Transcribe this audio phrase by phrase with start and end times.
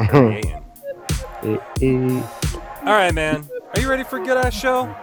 [0.00, 0.54] Yay-ing.
[2.22, 3.46] All right, man.
[3.74, 4.94] Are you ready for a good ass show?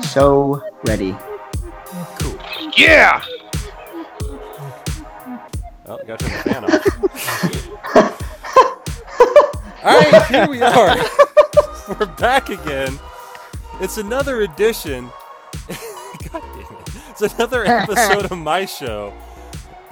[0.00, 1.16] So ready.
[2.18, 2.38] Cool.
[2.76, 3.24] Yeah.
[5.86, 6.86] Oh, got to turn the fan off.
[9.84, 10.96] All right, here we are.
[11.98, 12.98] We're back again.
[13.80, 15.10] It's another edition.
[15.68, 16.90] God damn it.
[17.10, 19.14] It's another episode of my show.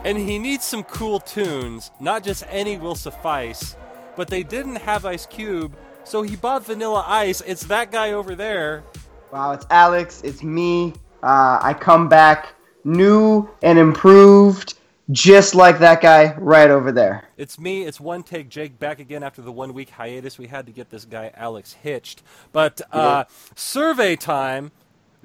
[0.04, 1.90] And he needs some cool tunes.
[2.00, 3.76] Not just any will suffice.
[4.16, 7.40] But they didn't have Ice Cube, so he bought Vanilla Ice.
[7.42, 8.84] It's that guy over there.
[9.32, 10.20] Wow, it's Alex.
[10.22, 10.92] It's me.
[11.22, 12.54] Uh, I come back
[12.84, 14.74] new and improved,
[15.10, 17.28] just like that guy right over there.
[17.36, 17.84] It's me.
[17.84, 20.38] It's one take Jake back again after the one week hiatus.
[20.38, 22.22] We had to get this guy Alex hitched.
[22.52, 23.24] But uh,
[23.54, 24.72] survey time.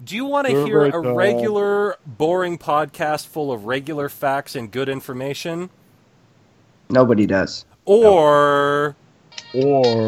[0.03, 1.15] Do you want to hear a time.
[1.15, 5.71] regular, boring podcast full of regular facts and good information?
[6.89, 7.65] Nobody does.
[7.87, 8.95] Or
[9.53, 10.07] Or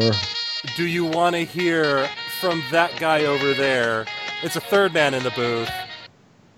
[0.76, 2.06] do you want to hear
[2.38, 4.04] from that guy over there?
[4.42, 5.70] It's a third man in the booth.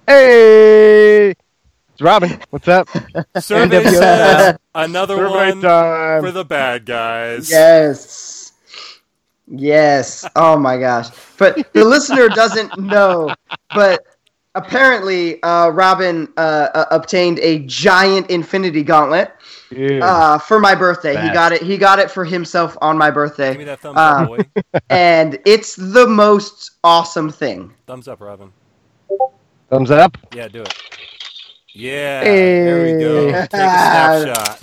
[0.08, 2.36] hey, it's Robbie.
[2.50, 2.88] What's up?
[3.38, 6.22] Survey says another Survey one time.
[6.22, 7.48] for the bad guys.
[7.48, 8.52] Yes.
[9.46, 10.28] Yes.
[10.34, 11.08] Oh my gosh.
[11.38, 13.32] But the listener doesn't know.
[13.72, 14.04] But
[14.54, 19.32] apparently, uh, Robin uh, uh, obtained a giant Infinity Gauntlet
[20.02, 21.20] uh, for my birthday.
[21.20, 21.62] He got it.
[21.62, 23.50] He got it for himself on my birthday.
[23.54, 24.80] Give me birthday, that thumbs up, Uh, boy.
[24.90, 27.72] and it's the most awesome thing.
[27.86, 28.52] Thumbs up, Robin.
[29.70, 30.16] Thumbs up.
[30.34, 30.74] Yeah, do it.
[31.74, 33.32] Yeah, there we go.
[33.32, 33.40] Hey.
[33.50, 34.58] Take a snapshot.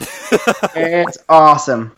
[0.75, 1.95] It's awesome.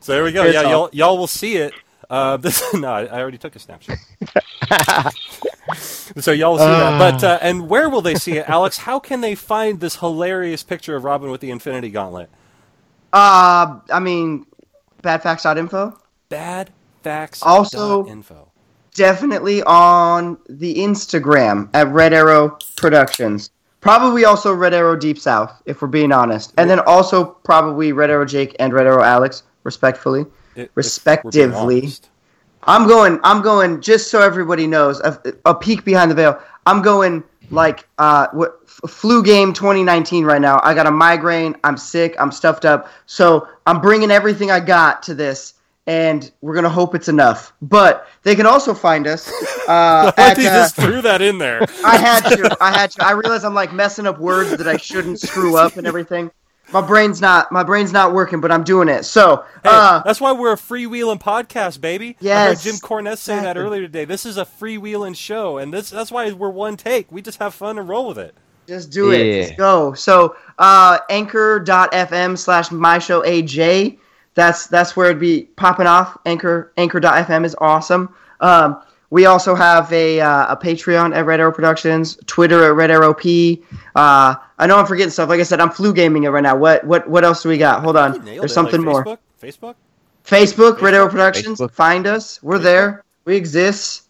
[0.00, 0.42] so there we go.
[0.44, 1.72] It's Yeah, all- y'all, y'all will see it.
[2.10, 3.96] Uh, this no, I I already took a snapshot.
[5.74, 6.98] So y'all will see that.
[6.98, 8.78] But uh, and where will they see it, Alex?
[8.78, 12.28] How can they find this hilarious picture of Robin with the Infinity Gauntlet?
[13.12, 14.46] Uh, I mean,
[15.02, 15.98] badfacts.info.
[16.28, 16.70] Bad
[17.02, 17.42] facts.
[17.42, 18.48] Also- info.
[18.94, 23.48] Definitely on the Instagram at Red Arrow Productions.
[23.80, 26.52] Probably also Red Arrow Deep South, if we're being honest.
[26.58, 30.20] And then also probably Red Arrow Jake and Red Arrow Alex, respectfully.
[30.20, 31.80] If- if we're being Respectively.
[32.64, 33.18] I'm going.
[33.22, 33.80] I'm going.
[33.80, 36.40] Just so everybody knows, a, a peek behind the veil.
[36.66, 40.60] I'm going like uh, what f- flu game 2019 right now.
[40.62, 41.56] I got a migraine.
[41.64, 42.14] I'm sick.
[42.18, 42.88] I'm stuffed up.
[43.06, 45.54] So I'm bringing everything I got to this,
[45.86, 47.52] and we're gonna hope it's enough.
[47.62, 49.30] But they can also find us.
[49.62, 51.60] Uh, at, he uh, just threw that in there.
[51.84, 52.56] I had to.
[52.60, 53.06] I had to.
[53.06, 56.32] I realize I'm like messing up words that I shouldn't screw up and everything.
[56.72, 57.52] My brain's not.
[57.52, 59.04] My brain's not working, but I'm doing it.
[59.04, 59.44] So.
[59.62, 62.16] Hey, Uh, that's why we're a freewheeling podcast, baby.
[62.22, 64.04] I heard Jim Cornette say that earlier today.
[64.04, 67.10] This is a freewheeling show, and this that's why we're one take.
[67.12, 68.34] We just have fun and roll with it.
[68.68, 69.26] Just do it.
[69.26, 69.42] Yeah.
[69.42, 69.92] Just go.
[69.92, 73.98] So uh anchor.fm slash my show AJ.
[74.34, 76.16] That's that's where it'd be popping off.
[76.26, 78.14] Anchor anchor.fm is awesome.
[78.40, 78.80] Um
[79.12, 83.12] we also have a uh, a Patreon at Red Arrow Productions, Twitter at Red Arrow
[83.12, 83.62] P.
[83.94, 85.28] Uh, I know I'm forgetting stuff.
[85.28, 86.56] Like I said, I'm flu gaming it right now.
[86.56, 87.82] What what what else do we got?
[87.82, 88.24] Hold on.
[88.24, 88.54] There's it.
[88.54, 89.04] something Like more.
[89.04, 89.18] Facebook?
[89.42, 89.74] Facebook?
[90.24, 91.60] Facebook, Red Arrow Productions.
[91.60, 91.72] Facebook.
[91.72, 92.42] Find us.
[92.42, 93.04] We're there.
[93.26, 94.01] We exist.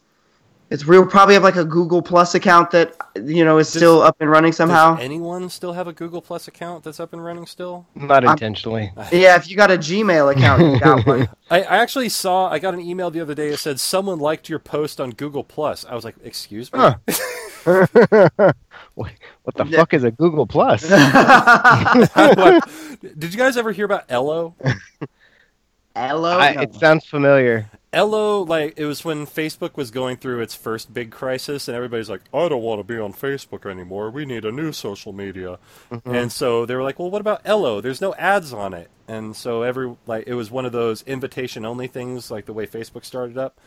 [0.73, 1.05] It's real.
[1.05, 4.53] Probably have like a Google Plus account that you know is still up and running
[4.53, 4.95] somehow.
[4.97, 7.87] Does anyone still have a Google Plus account that's up and running still?
[7.95, 8.91] Not I'm- intentionally.
[9.13, 11.29] Yeah, if you got a Gmail account, you got one.
[11.51, 14.49] I, I actually saw I got an email the other day that said someone liked
[14.49, 15.85] your post on Google Plus.
[15.85, 16.79] I was like, excuse me?
[16.79, 16.97] Huh.
[18.95, 20.89] What the fuck is a Google Plus?
[20.89, 22.61] How do I-
[23.19, 24.55] Did you guys ever hear about Ello?
[25.95, 26.39] Hello.
[26.39, 26.63] I, No.
[26.63, 27.71] it sounds familiar.
[27.93, 32.09] Ello, like it was when Facebook was going through its first big crisis, and everybody's
[32.09, 34.11] like, "I don't want to be on Facebook anymore.
[34.11, 35.59] We need a new social media."
[35.91, 36.15] Mm-hmm.
[36.15, 37.81] And so they were like, "Well, what about Ello?
[37.83, 41.67] There's no ads on it." And so every like it was one of those invitation
[41.67, 43.59] only things, like the way Facebook started up.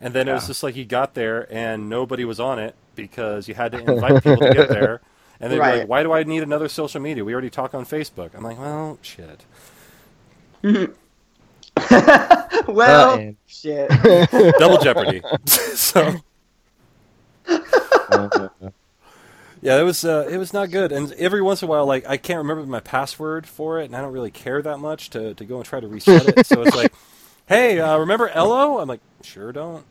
[0.00, 3.46] And then it was just like you got there and nobody was on it because
[3.48, 5.00] you had to invite people to get there.
[5.40, 5.78] And they were Right.
[5.80, 7.24] like, "Why do I need another social media?
[7.24, 9.44] We already talk on Facebook." I'm like, "Well, shit."
[12.68, 13.88] well, and- shit.
[14.58, 15.22] Double jeopardy.
[15.46, 16.14] so.
[17.46, 18.48] Uh,
[19.64, 20.90] Yeah, it was uh, it was not good.
[20.90, 23.94] And every once in a while, like I can't remember my password for it, and
[23.94, 26.46] I don't really care that much to, to go and try to reset it.
[26.46, 26.92] so it's like,
[27.46, 28.80] hey, uh, remember Ello?
[28.80, 29.84] I'm like, sure don't.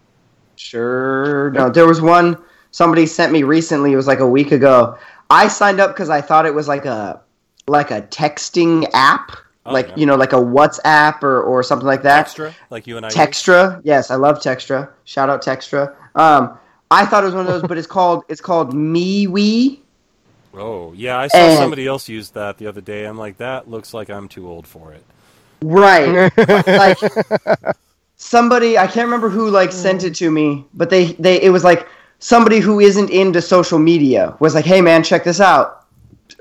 [0.57, 1.51] Sure.
[1.51, 2.37] No, there was one
[2.71, 3.93] somebody sent me recently.
[3.93, 4.97] It was like a week ago.
[5.29, 7.21] I signed up because I thought it was like a
[7.67, 9.31] like a texting app,
[9.65, 9.95] Oh, like yeah.
[9.97, 12.19] you know, like a WhatsApp or or something like that.
[12.21, 13.09] Extra, like you and I.
[13.09, 13.15] use.
[13.15, 13.79] Textra.
[13.83, 14.89] Yes, I love Textra.
[15.05, 15.95] Shout out Textra.
[16.15, 16.57] Um,
[16.89, 19.79] I thought it was one of those, but it's called it's called MeWe.
[20.55, 23.05] Oh yeah, I saw And- somebody else use that the other day.
[23.05, 25.03] I'm like, that looks like I'm too old for it.
[25.61, 26.31] right.
[26.67, 26.97] like
[28.17, 31.63] somebody I can't remember who like sent it to me, but they they it was
[31.63, 31.87] like
[32.19, 35.80] somebody who isn't into social media was like, "Hey man, check this out."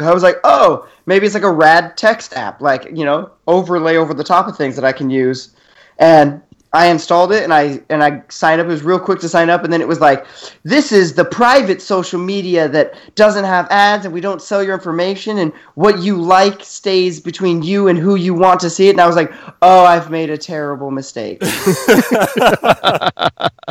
[0.07, 3.97] I was like, "Oh, maybe it's like a rad text app, like you know, overlay
[3.97, 5.55] over the top of things that I can use."
[5.99, 6.41] And
[6.73, 8.67] I installed it and I and I signed up.
[8.67, 10.25] It was real quick to sign up, and then it was like,
[10.63, 14.75] "This is the private social media that doesn't have ads, and we don't sell your
[14.75, 18.93] information, and what you like stays between you and who you want to see it."
[18.93, 19.33] And I was like,
[19.63, 21.43] "Oh, I've made a terrible mistake."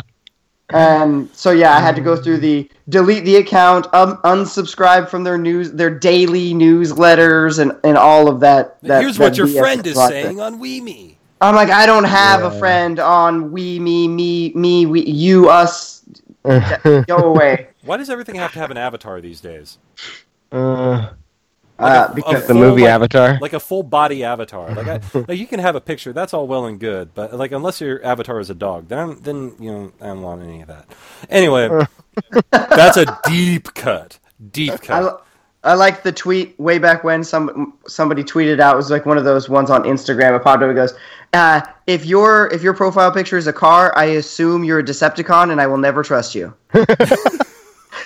[0.72, 5.24] And so yeah, I had to go through the delete the account, um, unsubscribe from
[5.24, 8.80] their news, their daily newsletters, and, and all of that.
[8.82, 10.24] that Here's that what your BS friend is process.
[10.24, 11.16] saying on WeMe.
[11.40, 16.04] I'm like, I don't have a friend on we, me, me, me, we, you, us.
[16.44, 17.68] Go away.
[17.84, 19.78] Why does everything have to have an avatar these days?
[20.52, 21.10] uh,
[21.82, 23.38] Uh, a- because the full, movie like- Avatar.
[23.40, 24.74] Like a full body avatar.
[24.74, 27.52] Like, I, like you can have a picture, that's all well and good, but like
[27.52, 30.62] unless your avatar is a dog, then I'm, then you know I don't want any
[30.62, 30.86] of that.
[31.28, 31.68] Anyway,
[32.50, 34.18] that's a deep cut.
[34.50, 35.24] Deep cut.
[35.62, 39.18] I like the tweet way back when some somebody tweeted out it was like one
[39.18, 40.34] of those ones on Instagram.
[40.34, 40.70] It popped up.
[40.70, 40.94] It goes,
[41.34, 45.52] uh, "If your if your profile picture is a car, I assume you're a Decepticon,
[45.52, 46.54] and I will never trust you."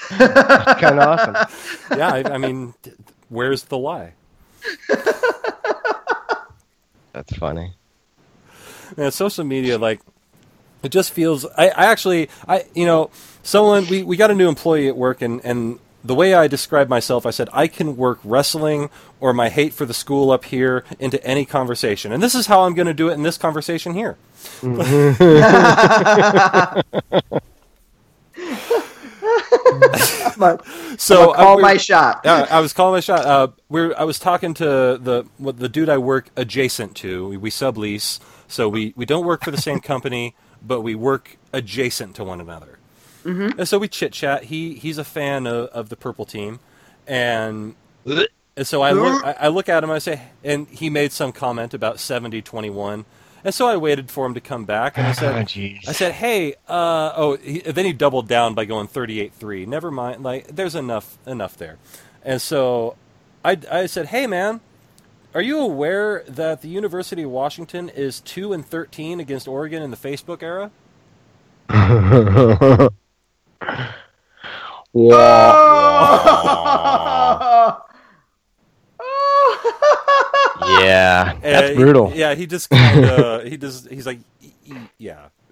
[0.08, 1.36] kind of awesome.
[1.96, 2.96] yeah, I, I mean, th-
[3.34, 4.12] where's the lie?
[7.12, 7.74] That's funny.
[8.96, 10.00] Yeah, social media, like,
[10.82, 11.44] it just feels.
[11.44, 13.10] I, I actually, I, you know,
[13.42, 16.90] someone we, we got a new employee at work, and and the way I described
[16.90, 18.90] myself, I said I can work wrestling
[19.20, 22.62] or my hate for the school up here into any conversation, and this is how
[22.62, 24.16] I'm going to do it in this conversation here.
[24.60, 25.20] Mm-hmm.
[30.98, 32.20] So I'll call uh, we- my shot.
[32.24, 33.24] yeah, I was calling my shot.
[33.24, 37.28] Uh, we're, I was talking to the what the dude I work adjacent to.
[37.28, 41.36] We, we sublease, so we, we don't work for the same company, but we work
[41.52, 42.78] adjacent to one another.
[43.24, 43.58] Mm-hmm.
[43.58, 44.44] And so we chit chat.
[44.44, 46.60] He he's a fan of, of the purple team,
[47.06, 49.90] and, and so I look I, I look at him.
[49.90, 53.04] I say, and he made some comment about 70-21.
[53.44, 55.88] And so I waited for him to come back, and I Oh, said, jeez.
[55.88, 59.66] I said, "Hey, uh, oh." He, then he doubled down by going 38-3.
[59.66, 60.22] Never mind.
[60.22, 61.78] Like, there's enough enough there.
[62.24, 62.96] And so,
[63.44, 64.60] I, I said, "Hey, man,
[65.34, 69.90] are you aware that the University of Washington is two and 13 against Oregon in
[69.90, 70.70] the Facebook era?"
[80.80, 82.10] yeah, that's And brutal.
[82.10, 85.28] he- yeah, he just kind of he just he's like, "E- e- "Yeah."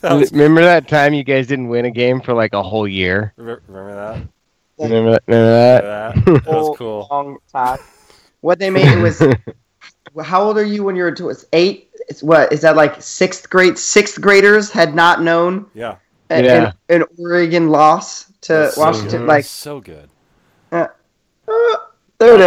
[0.00, 2.88] that was, Remember that time you guys didn't win a game for like a whole
[2.88, 3.32] year?
[3.36, 3.62] remember
[3.94, 4.22] that?
[4.78, 5.22] Remember that?
[5.26, 5.84] Remember that?
[5.84, 6.44] Remember that?
[6.44, 7.06] That was cool.
[7.10, 7.80] long talk.
[8.40, 9.22] What they made it was.
[10.26, 11.08] how old are you when you were?
[11.08, 11.88] It was eight.
[12.08, 13.78] It's what is that like sixth grade?
[13.78, 15.96] Sixth graders had not known Yeah.
[16.30, 16.72] an, Yeah.
[16.88, 19.20] an, an Oregon loss to That's Washington.
[19.20, 19.28] good.
[19.28, 20.08] like so good.
[20.72, 20.86] uh,
[22.20, 22.40] there it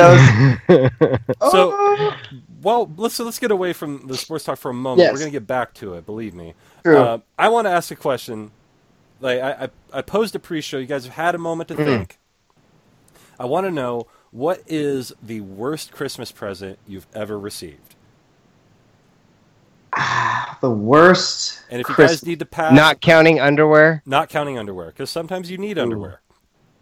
[0.70, 1.20] is.
[1.52, 2.16] So- Oh.
[2.62, 5.02] Well, let's let's get away from the sports talk for a moment.
[5.02, 5.12] Yes.
[5.12, 6.06] We're gonna get back to it.
[6.06, 6.54] Believe me.
[6.84, 6.98] True.
[6.98, 8.52] Uh, I want to ask a question.
[9.20, 10.78] Like I, I, I posed a pre-show.
[10.78, 11.84] You guys have had a moment to hmm.
[11.84, 12.20] think.
[13.38, 17.96] I want to know what is the worst Christmas present you've ever received,
[19.94, 21.62] ah, the worst.
[21.70, 24.02] and if you Christ- guys need to pass, Not counting underwear.
[24.06, 26.22] not counting underwear, because sometimes you need underwear.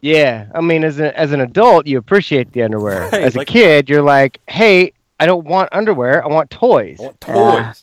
[0.02, 3.02] Yeah, I mean, as a, as an adult, you appreciate the underwear.
[3.12, 6.24] Right, as a like- kid, you're like, hey, I don't want underwear.
[6.24, 7.00] I want toys.
[7.00, 7.34] I want toys.
[7.36, 7.74] Yeah.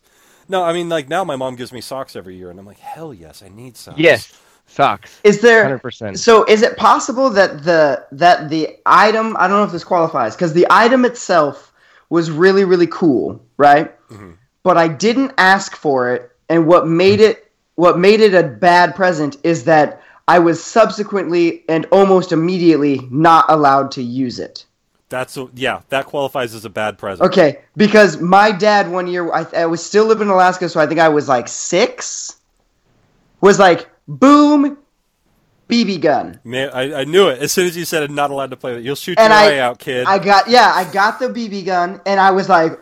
[0.50, 2.78] No, I mean like now my mom gives me socks every year, and I'm like,
[2.80, 3.98] hell yes, I need socks.
[3.98, 5.20] Yes, socks.
[5.22, 5.62] Is there?
[5.62, 6.18] Hundred percent.
[6.18, 10.34] So is it possible that the that the item I don't know if this qualifies
[10.34, 11.72] because the item itself
[12.08, 13.94] was really really cool, right?
[14.08, 14.36] Mhm.
[14.62, 18.94] But I didn't ask for it, and what made it what made it a bad
[18.96, 24.66] present is that I was subsequently and almost immediately not allowed to use it.
[25.08, 27.26] That's a, yeah, that qualifies as a bad present.
[27.30, 30.86] Okay, because my dad one year I, I was still living in Alaska, so I
[30.86, 32.36] think I was like six.
[33.40, 34.76] Was like boom,
[35.70, 36.38] BB gun.
[36.44, 38.72] Man, I, I knew it as soon as you said I'm not allowed to play
[38.72, 38.84] with it.
[38.84, 40.06] You'll shoot And your I- eye out, kid.
[40.06, 42.78] I got yeah, I got the BB gun, and I was like,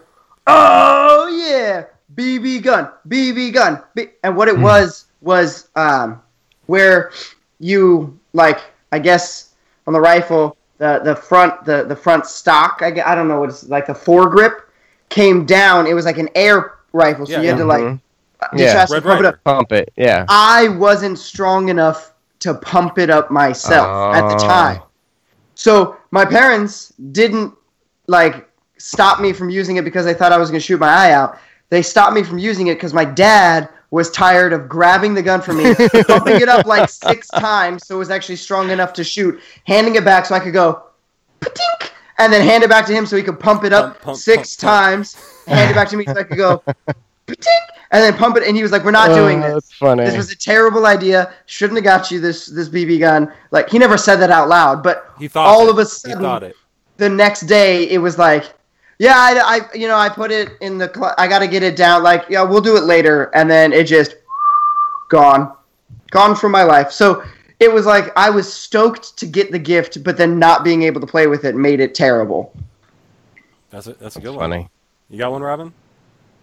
[0.49, 1.85] oh yeah,
[2.17, 3.83] BB gun, BB gun.
[3.95, 4.09] B-.
[4.25, 6.21] And what it was was um,
[6.67, 7.12] where
[7.58, 8.60] you like,
[8.92, 9.54] I guess
[9.86, 13.48] on the rifle, the the front the the front stock, I, I don't know what
[13.48, 14.62] it's like the foregrip
[15.08, 15.86] came down.
[15.86, 18.00] It was like an air rifle, so Yeah, you had to like Mhm.
[18.54, 18.72] you Yeah.
[18.75, 19.44] just Red pump it up.
[19.44, 19.92] Pump it.
[19.96, 20.26] Yeah.
[20.28, 24.48] I wasn't strong enough to pump it up myself at the Oh.
[24.48, 24.80] time.
[25.54, 27.54] So my parents didn't
[28.08, 28.46] like
[28.76, 31.12] stop me from using it because they thought I was going to shoot my eye
[31.12, 31.38] out.
[31.70, 35.40] They stopped me from using it because my dad was tired of grabbing the gun
[35.40, 35.75] from me,
[36.07, 39.95] pumping it up like six times so it was actually strong enough to shoot, handing
[39.95, 40.83] it back so I could go,
[41.40, 44.00] "Patink," and then hand it back to him so he could pump it up Pump,
[44.02, 44.85] pump, six pump, pump.
[44.85, 45.14] times,
[45.47, 46.62] hand it back to me so I could go,
[47.26, 48.43] "Patink," and then pump it.
[48.43, 49.64] And he was like, "We're not oh, doing Oh, this.
[49.66, 50.05] That's funny.
[50.05, 51.33] This was a terrible idea.
[51.47, 54.83] Shouldn't have got you this this BB gun." Like he never said that out loud,
[54.83, 55.71] but He thought all it.
[55.71, 56.57] of a He sudden thought it.
[56.97, 58.52] the next day it was like
[58.99, 61.76] yeah I, I you know i put it in the cl- i gotta get it
[61.76, 64.17] down like yeah we'll do it later and then it just
[65.09, 65.55] gone
[66.11, 67.23] gone from my life so
[67.61, 71.00] it was like i was stoked to get the gift but then not being able
[71.00, 72.53] to play with it made it terrible
[73.71, 74.50] That's a that's a good one.
[74.50, 74.69] funny.
[75.11, 75.73] You got one, Robin?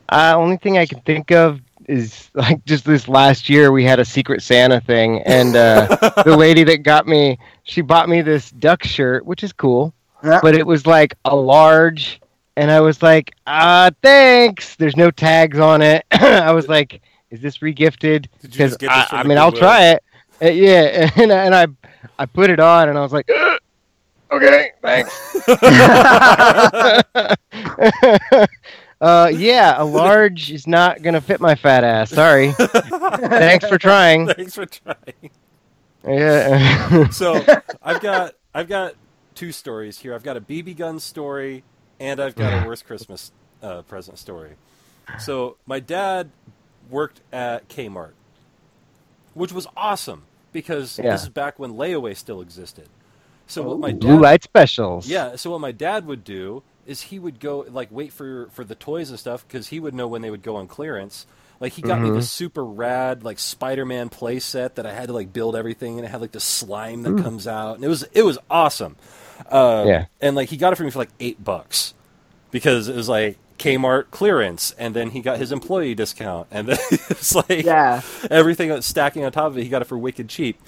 [0.10, 4.00] Uh, only thing I can think of is like just this last year we had
[4.00, 5.88] a Secret Santa thing, and uh,
[6.26, 9.94] the lady that got me, she bought me this duck shirt, which is cool,
[10.24, 10.40] Yeah.
[10.42, 12.22] but it was like a large,
[12.56, 14.76] and I was like, ah, thanks.
[14.76, 16.06] There's no tags on it.
[16.12, 18.28] I was like, is this regifted?
[18.42, 20.04] Because just get this I, I mean, I'll try it.
[20.42, 21.68] Uh, yeah, and, and I,
[22.20, 23.30] I put it on, and I was like,
[24.32, 25.36] okay, thanks.
[29.02, 32.12] uh, yeah, a large is not gonna fit my fat ass.
[32.12, 32.52] Sorry.
[32.52, 34.28] Thanks for trying.
[34.34, 35.30] Thanks for trying.
[36.06, 37.10] Yeah.
[37.10, 37.44] So
[37.82, 38.96] I've got I've got
[39.36, 40.14] two stories here.
[40.14, 41.64] I've got a BB gun story
[42.04, 43.32] and I've got a worst Christmas
[43.64, 44.52] uh, present story.
[45.20, 46.30] So my dad
[46.90, 48.12] worked at Kmart,
[49.34, 51.12] which was awesome because Yeah.
[51.12, 52.88] this is back when layaway still existed.
[53.48, 55.08] So what my Blue light specials.
[55.08, 58.64] yeah, so what my dad would do is he would go like wait for for
[58.64, 61.26] the toys and stuff because he would know when they would go on clearance.
[61.60, 65.14] Like he got me this super rad like Spider-Man play set that I had to
[65.14, 68.04] like build everything and it had like the slime that comes out and it was
[68.14, 68.96] it was awesome.
[69.50, 70.06] Uh, Yeah.
[70.22, 71.94] and like he got it for me for like eight bucks
[72.52, 76.78] because it was like Kmart clearance and then he got his employee discount and then
[76.90, 78.02] it's like Yeah.
[78.32, 80.60] everything that's stacking on top of it, he got it for wicked cheap.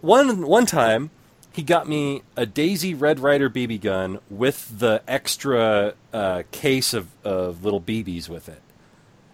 [0.00, 1.10] One one time,
[1.52, 7.08] he got me a Daisy Red Ryder BB gun with the extra uh, case of,
[7.24, 8.60] of little BBs with it.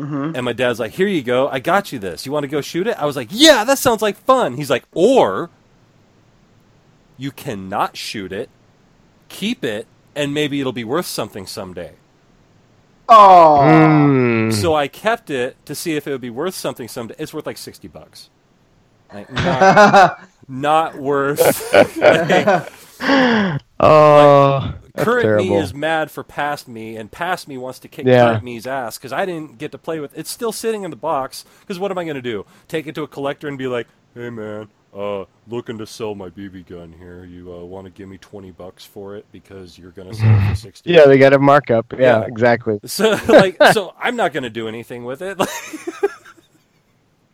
[0.01, 0.35] Mm-hmm.
[0.35, 1.49] And my dad's like, "Here you go.
[1.49, 2.25] I got you this.
[2.27, 4.71] You want to go shoot it?" I was like, "Yeah, that sounds like fun." He's
[4.71, 5.51] like, "Or
[7.23, 8.49] you cannot shoot it,
[9.29, 11.93] keep it, and maybe it'll be worth something someday."
[13.09, 14.53] oh Mm.
[14.53, 17.15] So I kept it to see if it would be worth something someday.
[17.19, 18.31] It's worth like sixty bucks.
[19.13, 21.41] Like, not, not worth.
[21.73, 22.73] like,
[23.81, 25.45] oh, that's current terrible.
[25.45, 28.25] me is mad for past me, and past me wants to kick Yeah.
[28.27, 30.15] current me's ass because I didn't get to play with.
[30.15, 30.21] It.
[30.21, 31.45] It's still sitting in the box.
[31.61, 32.47] Because what am I going to do?
[32.69, 36.29] Take it to a collector and be like, "Hey man, uh, looking to sell my
[36.29, 37.25] BB gun here.
[37.25, 40.35] You uh, want to give me twenty bucks for it because you're going to sell
[40.39, 40.93] it for sixty?
[40.93, 41.93] yeah, they got a markup.
[41.93, 42.25] Yeah, Yeah.
[42.27, 42.79] exactly.
[42.87, 45.39] So like, so I'm not going to do anything with it.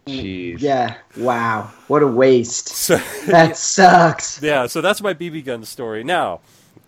[0.06, 0.62] Jeez.
[0.62, 2.96] yeah wow what a waste so
[3.26, 6.02] that sucks Yeah, so that's my BB gun story.
[6.02, 6.40] Now,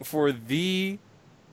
[0.03, 0.99] for the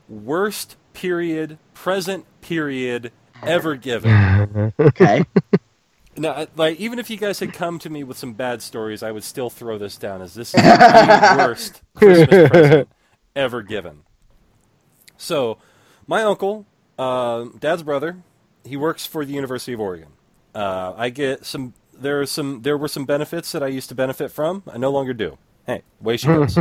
[0.08, 3.12] worst period, present period
[3.44, 4.72] ever given.
[4.80, 5.26] okay
[6.18, 9.12] now, like even if you guys had come to me with some bad stories, I
[9.12, 12.90] would still throw this down as this is the worst Christmas present
[13.36, 14.04] ever given.
[15.18, 15.58] So,
[16.06, 16.66] my uncle,
[16.98, 18.18] uh, dad's brother,
[18.64, 20.10] he works for the University of Oregon.
[20.54, 21.74] Uh, I get some.
[21.94, 22.62] There are some.
[22.62, 24.64] There were some benefits that I used to benefit from.
[24.72, 25.38] I no longer do.
[25.66, 26.58] Hey, way she goes.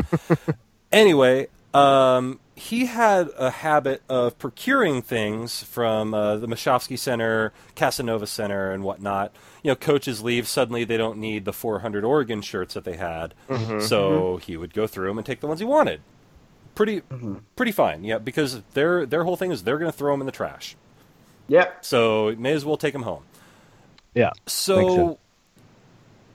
[0.92, 8.26] anyway, um, he had a habit of procuring things from uh, the Moshofsky Center, Casanova
[8.26, 9.34] Center, and whatnot.
[9.62, 10.48] You know, coaches leave.
[10.48, 13.34] Suddenly, they don't need the 400 Oregon shirts that they had.
[13.80, 16.00] So he would go through them and take the ones he wanted.
[16.74, 17.02] Pretty,
[17.56, 18.04] pretty fine.
[18.04, 20.76] Yeah, because their their whole thing is they're going to throw them in the trash.
[21.48, 23.22] yep So may as well take them home.
[24.14, 24.30] Yeah.
[24.46, 25.18] So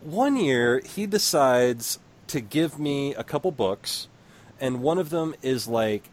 [0.01, 4.07] one year he decides to give me a couple books,
[4.61, 6.03] and one of them is like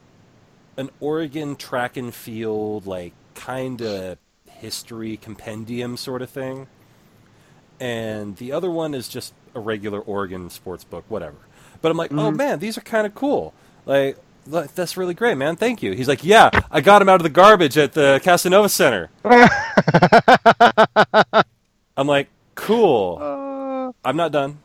[0.78, 6.67] an Oregon track and field, like kind of history compendium sort of thing.
[7.78, 11.37] And the other one is just a regular Oregon sports book, whatever.
[11.81, 13.55] But I'm like, oh man, these are kind of cool.
[13.87, 15.57] Like, that's really great, man.
[15.57, 15.93] Thank you.
[15.93, 19.11] He's like, yeah, I got him out of the garbage at the Casanova Center.
[21.97, 23.19] I'm like, cool.
[23.21, 24.59] Uh, I'm not done.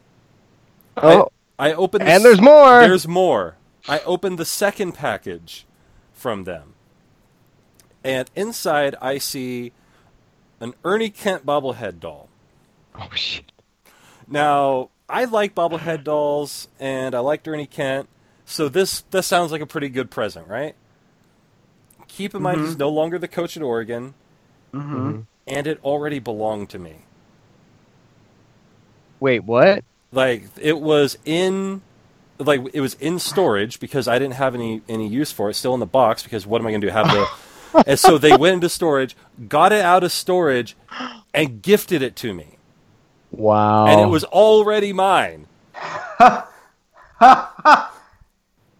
[0.98, 2.04] oh, I, I opened.
[2.04, 2.80] and there's more.
[2.82, 3.58] There's more.
[3.88, 5.66] I opened the second package
[6.13, 6.74] from them,
[8.04, 9.72] and inside I see
[10.60, 12.30] an Ernie Kent bobblehead doll.
[12.96, 13.52] oh shit.
[14.28, 18.08] Now, I like bobblehead dolls, and I liked Ernie Kent,
[18.46, 20.75] so this this sounds like a pretty good present, right?
[22.10, 22.66] keep in mind Mhm.
[22.66, 24.13] he's no longer the coach at Oregon,
[24.72, 25.22] Mm-hmm.
[25.48, 26.98] and it already belonged to me.
[29.20, 29.84] Wait, what?
[30.12, 31.82] Like it was in,
[32.40, 35.54] like it was in storage because I didn't have any any use for it.
[35.56, 36.94] Still in the box because what am I going to do?
[36.94, 39.16] Have the, and so they went into storage,
[39.48, 40.75] got it out of storage,
[41.34, 42.58] and gifted it to me,
[43.32, 43.88] Wow.
[43.88, 45.48] and it was already mine.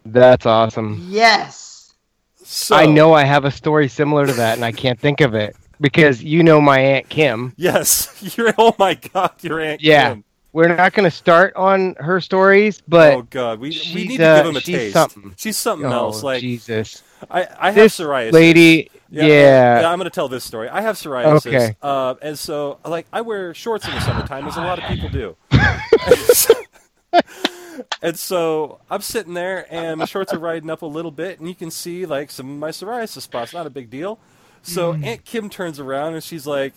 [0.06, 1.06] That's awesome.
[1.08, 1.94] Yes.
[2.42, 5.34] So I know I have a story similar to that, and I can't think of
[5.34, 7.54] it because you know my aunt Kim.
[7.56, 8.52] Yes, you're.
[8.58, 9.80] Oh my God, your aunt.
[9.82, 10.10] Yeah.
[10.10, 10.24] Kim.
[10.54, 14.22] We're not going to start on her stories, but oh God, we we need to
[14.36, 14.92] give him a she's taste.
[14.92, 15.34] something.
[15.36, 16.22] She's something oh, else.
[16.22, 18.32] Like Jesus, I, I have this psoriasis.
[18.32, 20.68] lady, Yeah, yeah, uh, I'm going to tell this story.
[20.68, 21.76] I have psoriasis, Okay.
[21.82, 25.08] uh, and so like I wear shorts in the summertime, as a lot of people
[25.08, 25.36] do.
[28.02, 31.48] and so I'm sitting there, and my shorts are riding up a little bit, and
[31.48, 33.52] you can see like some of my psoriasis spots.
[33.52, 34.20] Not a big deal.
[34.62, 35.04] So Mm.
[35.04, 36.72] Aunt Kim turns around and she's like,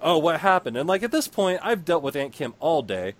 [0.00, 3.14] "Oh, what happened?" And like at this point, I've dealt with Aunt Kim all day.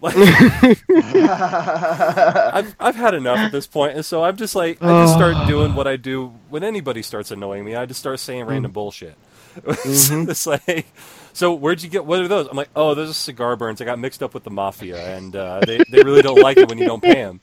[0.00, 0.14] Like
[0.90, 3.94] I've I've had enough at this point.
[3.94, 7.30] and so I'm just like I just start doing what I do when anybody starts
[7.30, 7.74] annoying me.
[7.74, 9.16] I just start saying random bullshit.
[9.66, 10.86] it's like,
[11.32, 12.04] so where'd you get?
[12.04, 12.46] What are those?
[12.48, 13.80] I'm like, oh, those are cigar burns.
[13.80, 16.68] I got mixed up with the mafia, and uh, they they really don't like it
[16.68, 17.40] when you don't pay them.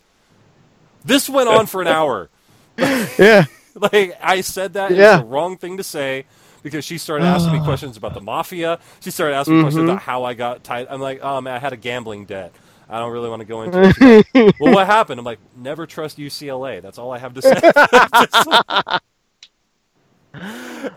[1.04, 2.30] This went on for an hour.
[2.78, 3.46] yeah.
[3.76, 5.14] Like I said that Yeah.
[5.18, 6.26] was the wrong thing to say
[6.66, 8.80] because she started asking me questions about the mafia.
[9.00, 9.92] She started asking me questions Mhm.
[9.94, 10.88] about how I got tied.
[10.90, 12.52] I'm like, oh man, I had a gambling debt.
[12.90, 14.26] I don't really want to go into it.
[14.34, 15.20] Like, well, what happened?
[15.20, 16.82] I'm like, never trust UCLA.
[16.82, 19.00] That's all I have to say.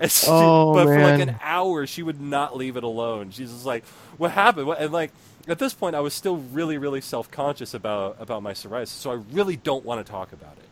[0.08, 3.30] She- Oh, but for like an hour, she would not leave it alone.
[3.30, 3.84] She's just like,
[4.16, 5.12] "What happened?" What- And like
[5.46, 9.10] at this point, I was still really, really self conscious about about my psoriasis, so
[9.12, 10.67] I really don't want to talk about it,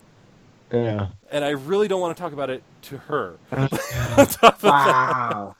[0.72, 1.08] Yeah.
[1.30, 3.36] and I really don't want to talk about it to her.
[3.52, 5.56] On top of that- Wow.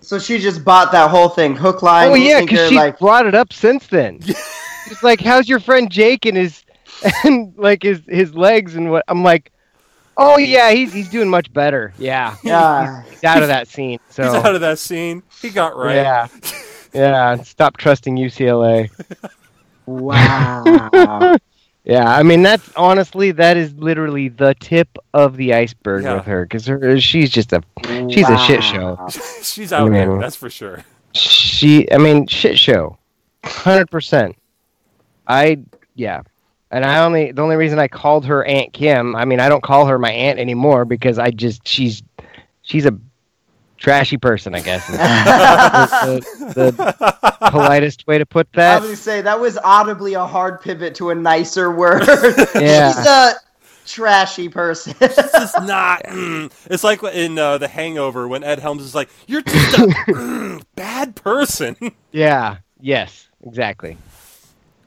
[0.00, 3.26] So she just bought that whole thing, hook, line, Oh yeah, because she like brought
[3.26, 4.20] it up since then.
[4.88, 6.64] She's like, "How's your friend Jake and his
[7.24, 9.52] and like his his legs and what?" I'm like,
[10.16, 11.92] "Oh yeah, he's he's doing much better.
[11.98, 13.02] Yeah, yeah.
[13.10, 13.98] he's out of that scene.
[14.08, 15.22] So He's out of that scene.
[15.42, 15.96] He got right.
[15.96, 16.28] yeah,
[16.94, 17.42] yeah.
[17.42, 18.88] Stop trusting UCLA.
[19.84, 21.36] Wow.
[21.88, 26.16] Yeah, I mean that's honestly that is literally the tip of the iceberg Yeah.
[26.16, 27.62] with her because her uh, she's just a
[28.10, 29.08] she's a shit show.
[29.42, 30.10] She's out there.
[30.10, 30.20] Man.
[30.20, 30.84] That's for sure.
[31.14, 32.98] She, I mean, shit show,
[33.42, 34.36] hundred percent.
[35.26, 35.60] I
[35.94, 36.20] yeah,
[36.70, 39.16] and I only the only reason I called her Aunt Kim.
[39.16, 42.02] I mean, I don't call her my aunt anymore because I just she's
[42.62, 42.92] she's a
[43.78, 44.54] trashy person.
[44.54, 46.20] I guess the,
[46.54, 48.80] the, the politest way to put I that.
[48.80, 52.06] was gonna say that was audibly a hard pivot to a nicer word.
[52.54, 52.92] Yeah.
[52.92, 53.34] She's a
[53.86, 54.94] trashy person.
[54.98, 56.02] This is not.
[56.04, 56.50] mm.
[56.66, 60.64] It's like in uh, The Hangover when Ed Helms is like, "You're just a mm,
[60.74, 61.76] bad person."
[62.12, 62.58] Yeah.
[62.80, 63.28] Yes.
[63.46, 63.96] Exactly.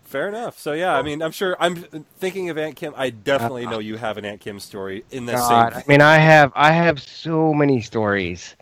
[0.03, 0.59] Fair enough.
[0.59, 1.55] So yeah, I mean, I'm sure.
[1.57, 1.75] I'm
[2.17, 2.93] thinking of Aunt Kim.
[2.97, 6.17] I definitely know you have an Aunt Kim story in the God, I mean, I
[6.17, 8.57] have I have so many stories,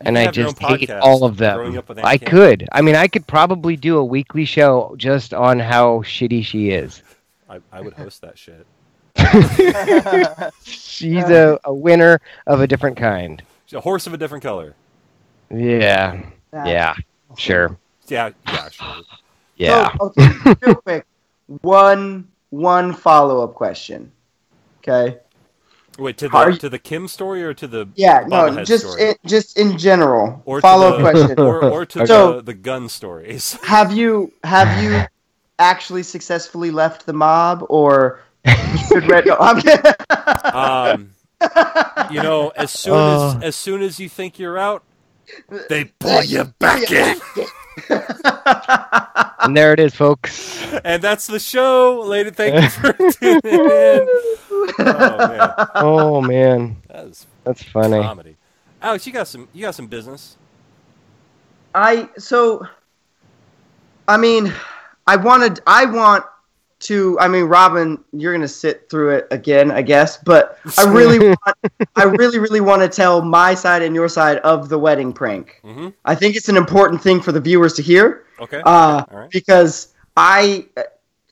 [0.00, 1.76] and I just hate all of them.
[1.76, 2.28] Up with I Kim.
[2.28, 2.68] could.
[2.72, 7.02] I mean, I could probably do a weekly show just on how shitty she is.
[7.48, 8.66] I, I would host that shit.
[10.62, 13.42] She's a, a winner of a different kind.
[13.66, 14.74] She's a horse of a different color.
[15.50, 16.22] Yeah.
[16.52, 16.94] Yeah.
[17.36, 17.76] Sure.
[18.08, 19.02] Yeah, yeah, sure.
[19.56, 19.92] Yeah.
[19.92, 21.06] So, okay, real quick,
[21.60, 24.10] one one follow up question.
[24.78, 25.18] Okay.
[26.00, 28.24] Wait to the you- to the Kim story or to the Yeah.
[28.26, 28.64] No.
[28.64, 29.10] Just story?
[29.10, 30.42] in, just in general.
[30.46, 31.38] or follow up the, question.
[31.46, 33.52] or, or to So- the, the gun stories.
[33.62, 35.02] Have you have you
[35.58, 38.20] actually successfully left the mob or?
[38.88, 39.36] should red- no,
[40.54, 41.10] Um,
[42.10, 43.36] you know, as soon Uh.
[43.38, 44.82] as as soon as you think you're out,
[45.68, 47.20] they pull you back in,
[49.42, 50.62] And there it is, folks.
[50.84, 52.30] and that's the show, lady.
[52.30, 54.08] Thank you for tuning in.
[54.78, 58.00] Oh man, Oh man, that is that's funny.
[58.02, 58.36] comedy.
[58.82, 60.36] Alex, you got some you got some business.
[61.74, 62.66] I so
[64.06, 64.52] I mean
[65.06, 66.24] I wanted I want
[66.80, 70.84] to I mean Robin you're going to sit through it again I guess but I
[70.90, 71.56] really want
[71.96, 75.60] I really really want to tell my side and your side of the wedding prank.
[75.62, 78.62] hmm I think it's an important thing for the viewers to hear Okay.
[78.64, 79.30] uh, All right.
[79.30, 80.66] because I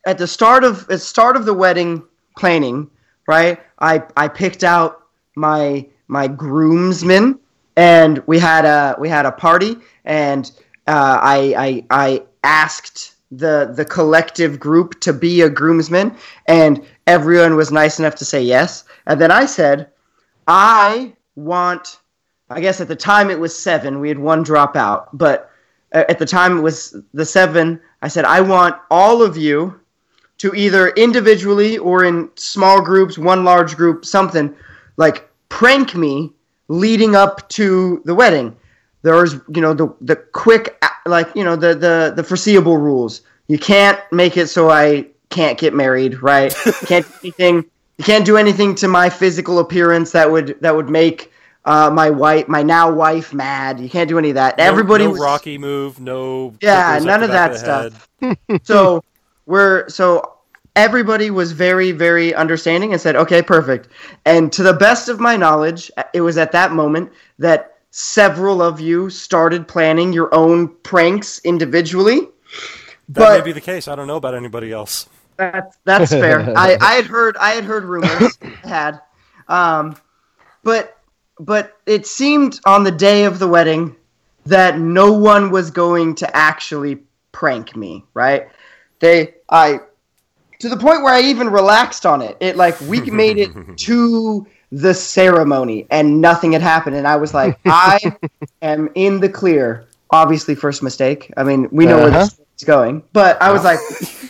[0.07, 2.03] at the start of at the start of the wedding
[2.37, 2.91] planning,
[3.27, 3.59] right?
[3.79, 7.39] I I picked out my my groomsmen,
[7.77, 10.51] and we had a we had a party, and
[10.87, 17.57] uh, I I I asked the the collective group to be a groomsman, and everyone
[17.57, 19.91] was nice enough to say yes, and then I said.
[20.49, 22.01] I want.
[22.51, 24.01] I guess at the time it was seven.
[24.01, 25.51] We had one drop out, but
[25.93, 27.81] uh, at the time it was the seven.
[28.01, 29.79] I said I want all of you
[30.39, 34.55] to either individually or in small groups, one large group, something
[34.97, 36.33] like prank me
[36.69, 38.57] leading up to the wedding.
[39.03, 43.23] There's, you know, the the quick, like, you know, the the the foreseeable rules.
[43.47, 46.55] You can't make it so I can't get married, right?
[46.87, 47.65] can't do anything.
[47.97, 51.33] You can't do anything to my physical appearance that would that would make
[51.65, 53.81] uh, my wife, my now wife, mad.
[53.81, 54.59] You can't do any of that.
[54.59, 56.55] No- Everybody no was Rocky move, no.
[56.61, 58.09] Yeah, none of that stuff.
[58.63, 59.03] so
[59.47, 60.35] we're so
[60.77, 63.89] everybody was very very understanding and said okay perfect
[64.25, 68.81] and to the best of my knowledge it was at that moment that several of
[68.81, 72.21] you started planning your own pranks individually
[73.09, 73.89] That but may be the case.
[73.89, 75.09] I don't know about anybody else.
[75.37, 76.41] that's that's fair.
[76.57, 78.39] I, I had heard I had heard rumors.
[78.43, 79.01] I had,
[79.49, 79.97] um,
[80.63, 80.99] but
[81.41, 83.97] but it seemed on the day of the wedding
[84.45, 86.99] that no one was going to actually
[87.33, 88.05] prank me.
[88.15, 88.49] Right?
[89.01, 89.81] They I
[90.59, 92.37] to the point where I even relaxed on it.
[92.41, 97.33] It like we made it to the ceremony and nothing had happened, and I was
[97.35, 97.99] like, I
[98.63, 99.87] am in the clear.
[100.11, 101.31] Obviously, first mistake.
[101.37, 102.21] I mean, we know where Uh-huh.
[102.21, 103.79] this is going, but I was like,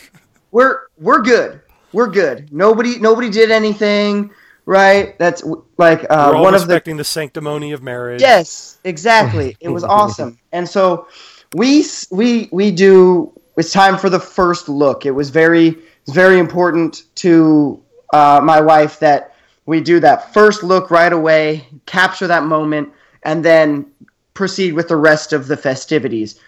[0.51, 1.61] we're we're good.
[1.93, 2.51] We're good.
[2.51, 4.31] Nobody nobody did anything,
[4.65, 5.17] right?
[5.19, 5.41] That's
[5.77, 8.21] like uh, We're all one of the the sanctimony of marriage.
[8.21, 9.55] Yes, exactly.
[9.61, 10.37] It was awesome.
[10.51, 11.07] And so
[11.53, 13.31] we we we do.
[13.57, 15.05] It's time for the first look.
[15.05, 17.81] It was very it's very important to
[18.13, 19.28] uh, my wife that
[19.69, 23.85] we do that first look right away, capture that moment, and then
[24.33, 26.39] proceed with the rest of the festivities.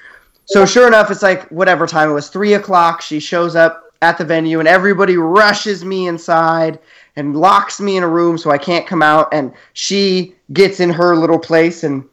[0.46, 3.00] So sure enough, it's like whatever time it was, three o'clock.
[3.00, 6.80] She shows up at the venue, and everybody rushes me inside
[7.16, 9.32] and locks me in a room so I can't come out.
[9.32, 12.04] And she gets in her little place, and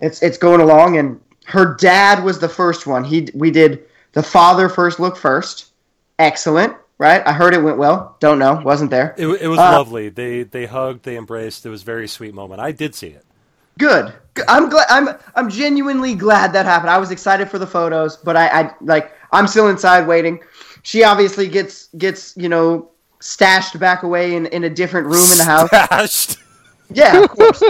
[0.00, 0.98] it's it's going along.
[0.98, 3.04] And her dad was the first one.
[3.04, 5.72] He we did the father first look first.
[6.18, 7.26] Excellent, right?
[7.26, 8.16] I heard it went well.
[8.20, 9.14] Don't know, wasn't there.
[9.16, 10.08] It, it was Uh, lovely.
[10.08, 11.64] They they hugged, they embraced.
[11.64, 12.60] It was a very sweet moment.
[12.60, 13.24] I did see it.
[13.78, 14.12] Good.
[14.48, 14.86] I'm glad.
[14.90, 16.90] I'm I'm genuinely glad that happened.
[16.90, 20.40] I was excited for the photos, but I, I like I'm still inside waiting.
[20.82, 25.38] She obviously gets gets you know stashed back away in, in a different room in
[25.38, 25.68] the house.
[25.68, 26.38] Stashed.
[26.90, 27.62] Yeah, of course.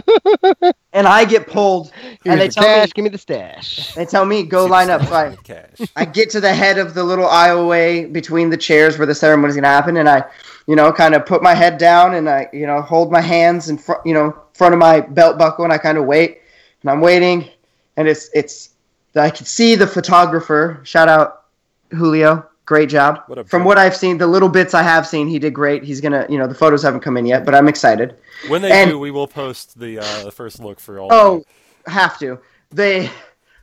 [0.93, 2.89] and I get pulled, Here's and they the tell cash.
[2.89, 3.95] me Give me the stash.
[3.95, 5.03] they tell me go See line up.
[5.05, 5.93] So I, cash.
[5.97, 9.57] I get to the head of the little aisleway between the chairs where the ceremony's
[9.57, 10.25] gonna happen, and I,
[10.67, 13.69] you know, kind of put my head down and I, you know, hold my hands
[13.69, 16.39] in front, you know, front of my belt buckle, and I kind of wait,
[16.83, 17.49] and I'm waiting,
[17.97, 18.71] and it's it's,
[19.17, 20.81] I can see the photographer.
[20.85, 21.45] Shout out
[21.91, 23.23] Julio, great job.
[23.27, 25.83] What From what I've seen, the little bits I have seen, he did great.
[25.83, 28.15] He's gonna, you know, the photos haven't come in yet, but I'm excited.
[28.49, 31.09] When they And- do, we will post the uh, the first look for all.
[31.11, 31.43] Oh,
[31.87, 32.39] have to.
[32.71, 33.11] They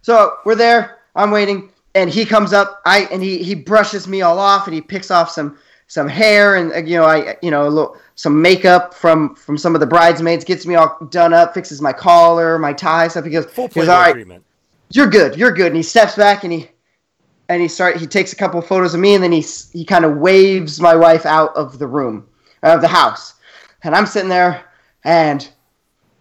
[0.02, 0.98] so we're there.
[1.16, 2.82] I'm waiting, and he comes up.
[2.86, 6.56] I and he he brushes me all off, and he picks off some some hair
[6.56, 9.82] and uh, you know I you know a little some makeup from from some of
[9.82, 10.44] the bridesmaids.
[10.44, 13.24] Gets me all done up, fixes my collar, my tie stuff.
[13.24, 14.44] He goes, full he goes, Playboy all right, treatment.
[14.90, 15.68] you're good, you're good.
[15.68, 16.70] And he steps back and he
[17.50, 19.86] and he start he takes a couple of photos of me and then he he
[19.86, 22.28] kind of waves my wife out of the room
[22.64, 23.36] out of the house,
[23.84, 24.64] and I'm sitting there
[25.04, 25.48] and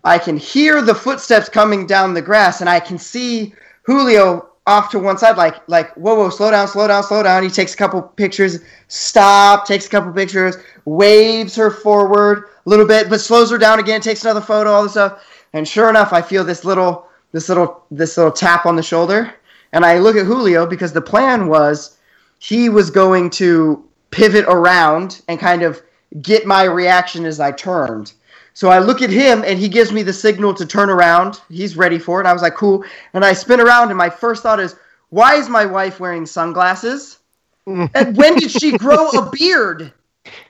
[0.05, 4.91] I can hear the footsteps coming down the grass and I can see Julio off
[4.91, 7.43] to one side like like whoa whoa slow down slow down slow down.
[7.43, 12.87] He takes a couple pictures, stop, takes a couple pictures, waves her forward a little
[12.87, 15.23] bit, but slows her down again, takes another photo, all this stuff.
[15.53, 19.35] And sure enough, I feel this little this little this little tap on the shoulder,
[19.75, 21.99] and I look at Julio because the plan was
[22.39, 25.83] he was going to pivot around and kind of
[26.23, 28.13] get my reaction as I turned.
[28.55, 31.41] So I look at him and he gives me the signal to turn around.
[31.51, 32.27] He's ready for it.
[32.27, 32.85] I was like, cool.
[33.15, 34.77] And I spin around and my first thought is,
[35.11, 37.19] why is my wife wearing sunglasses?
[37.67, 39.93] and when did she grow a beard?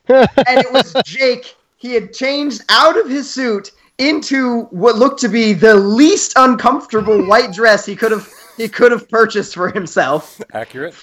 [0.06, 0.28] And
[0.60, 1.56] it was Jake.
[1.78, 7.24] He had changed out of his suit into what looked to be the least uncomfortable
[7.26, 10.40] white dress he could have he could have purchased for himself.
[10.52, 10.94] Accurate.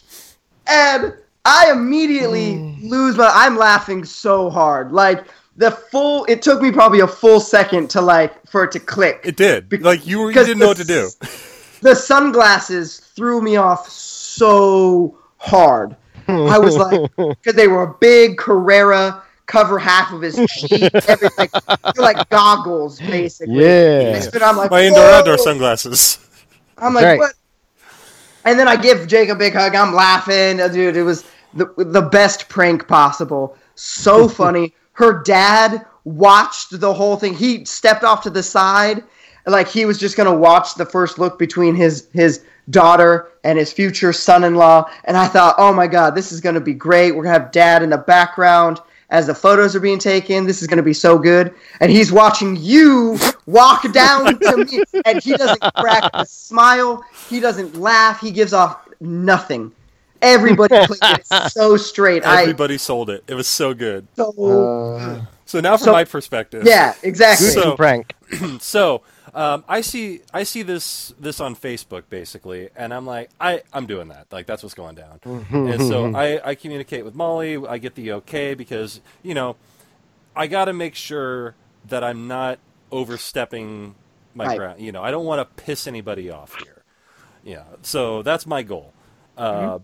[0.68, 1.14] And
[1.46, 2.88] I immediately hmm.
[2.88, 4.92] lose my I'm laughing so hard.
[4.92, 5.26] Like
[5.58, 9.22] the full it took me probably a full second to like for it to click.
[9.24, 9.70] It did.
[9.70, 11.10] Be- like you were, you didn't know what to do.
[11.82, 15.96] The sunglasses threw me off so hard.
[16.28, 21.50] I was like, because they were a big Carrera, cover half of his cheek, everything,
[21.52, 21.52] like,
[21.96, 23.56] they're like goggles, basically.
[23.56, 24.12] Yeah.
[24.14, 26.20] Next minute, I'm like, My indoor outdoor sunglasses.
[26.78, 27.20] I'm like, Right.
[27.20, 27.34] what?
[28.46, 29.76] And then I give Jake a big hug.
[29.76, 30.96] I'm laughing, dude.
[30.96, 33.58] It was the the best prank possible.
[33.76, 34.74] So funny.
[34.94, 37.34] Her dad watched the whole thing.
[37.34, 39.04] He stepped off to the side,
[39.46, 43.74] like he was just gonna watch the first look between his his daughter and his
[43.74, 44.90] future son-in-law.
[45.06, 47.12] And I thought, oh my god, this is gonna be great.
[47.12, 48.80] We're gonna have dad in the background
[49.12, 50.48] as the photos are being taken.
[50.48, 51.54] This is gonna be so good.
[51.80, 57.04] And he's watching you walk down to me, and he doesn't crack a smile.
[57.30, 58.20] He doesn't laugh.
[58.20, 59.72] He gives off nothing.
[60.22, 62.26] Everybody played it so straight.
[62.26, 63.24] I Everybody sold it.
[63.28, 64.08] It was so good.
[64.16, 64.32] so
[64.98, 67.48] Uh, So now, from So- my perspective, yeah, exactly.
[67.48, 68.14] So- prank.
[68.60, 69.02] so
[69.34, 73.86] um, I see I see this this on Facebook basically, and I'm like I I'm
[73.86, 75.20] doing that like that's what's going down,
[75.52, 77.58] and so I I communicate with Molly.
[77.58, 79.56] I get the okay because you know
[80.36, 81.56] I got to make sure
[81.88, 82.60] that I'm not
[82.92, 83.96] overstepping
[84.34, 84.58] my Right.
[84.58, 84.82] ground.
[84.82, 86.84] You know I don't want to piss anybody off here.
[87.44, 88.94] Yeah, so that's my goal.
[89.38, 89.80] Uh,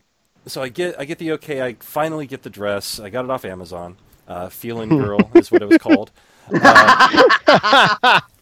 [0.46, 1.62] so I get I get the okay.
[1.62, 3.00] I finally get the dress.
[3.00, 3.98] I got it off Amazon.
[4.28, 6.12] Uh, Feeling Girl is what it was called.
[6.54, 8.20] Uh,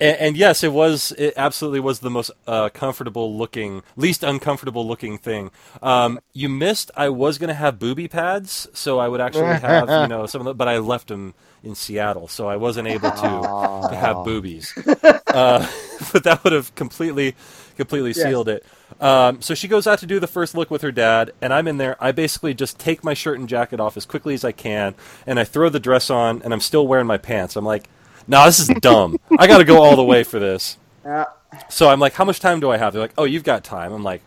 [0.00, 1.12] and, and yes, it was.
[1.18, 5.50] It absolutely was the most uh, comfortable looking, least uncomfortable looking thing.
[5.82, 6.90] Um, you missed.
[6.96, 10.40] I was going to have booby pads, so I would actually have you know some
[10.42, 14.24] of the, but I left them in Seattle, so I wasn't able to to have
[14.24, 14.72] boobies.
[15.28, 15.66] Uh,
[16.12, 17.36] but that would have completely,
[17.76, 18.22] completely Yes.
[18.22, 18.64] sealed it.
[18.98, 21.68] Um, so she goes out to do the first look with her dad, and I'm
[21.68, 22.02] in there.
[22.02, 24.94] I basically just take my shirt and jacket off as quickly as I can,
[25.26, 27.56] and I throw the dress on, and I'm still wearing my pants.
[27.56, 27.90] I'm like,
[28.28, 29.18] no, this is dumb.
[29.38, 30.76] I got to go all the way for this.
[31.04, 31.24] Yeah.
[31.70, 32.92] So I'm like, how much time do I have?
[32.92, 33.92] They're like, oh, you've got time.
[33.92, 34.22] I'm like,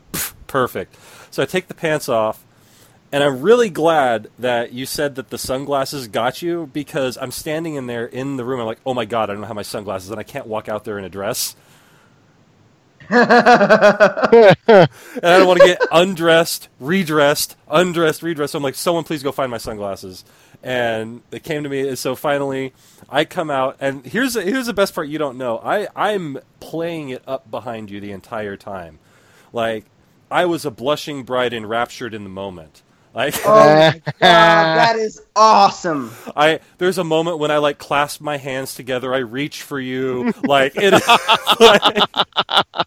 [0.47, 0.97] perfect.
[1.29, 2.43] So I take the pants off,
[3.11, 7.75] and I'm really glad that you said that the sunglasses got you because I'm standing
[7.75, 8.59] in there in the room.
[8.59, 10.83] I'm like, oh my god, I don't have my sunglasses, and I can't walk out
[10.83, 11.55] there in a dress.
[13.09, 14.87] and I
[15.21, 18.53] don't want to get undressed, redressed, undressed, redressed.
[18.53, 20.23] So I'm like, someone please go find my sunglasses.
[20.63, 22.73] And they came to me, and so finally
[23.09, 23.77] I come out.
[23.79, 25.57] And here's here's the best part you don't know.
[25.63, 28.99] I I'm playing it up behind you the entire time,
[29.51, 29.85] like
[30.29, 32.83] I was a blushing bride enraptured in the moment.
[33.13, 36.11] Like Oh god, that is awesome.
[36.35, 40.31] I there's a moment when I like clasp my hands together, I reach for you,
[40.43, 40.93] like it.
[41.59, 42.85] like-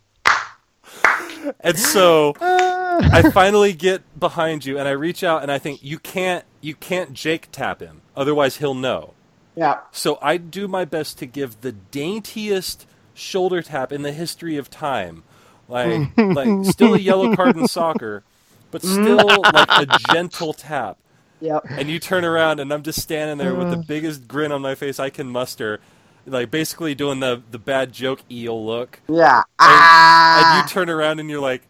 [1.60, 5.98] and so I finally get behind you, and I reach out, and I think you
[5.98, 9.14] can't you can't Jake tap him, otherwise he'll know.
[9.56, 9.80] Yeah.
[9.92, 14.70] So I do my best to give the daintiest shoulder tap in the history of
[14.70, 15.22] time,
[15.68, 18.22] like like still a yellow card in soccer,
[18.70, 18.92] but mm.
[18.92, 20.98] still like a gentle tap
[21.44, 21.66] Yep.
[21.68, 23.86] and you turn around and I'm just standing there with the mm.
[23.86, 25.78] biggest grin on my face I can muster,
[26.26, 29.00] like basically doing the the bad joke eel look.
[29.08, 29.38] Yeah.
[29.38, 31.62] And, Ah, and you turn around and you're like,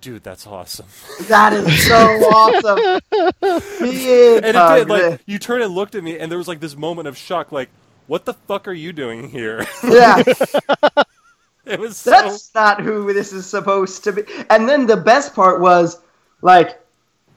[0.00, 0.86] dude, that's awesome.
[1.28, 1.96] that is so
[2.32, 3.00] awesome.
[3.42, 6.76] And it did like you turned and looked at me and there was like this
[6.76, 7.68] moment of shock, like,
[8.06, 9.66] what the fuck are you doing here?
[9.84, 10.22] yeah,
[11.66, 14.22] it was so that's not who this is supposed to be.
[14.50, 16.00] And then the best part was
[16.40, 16.80] like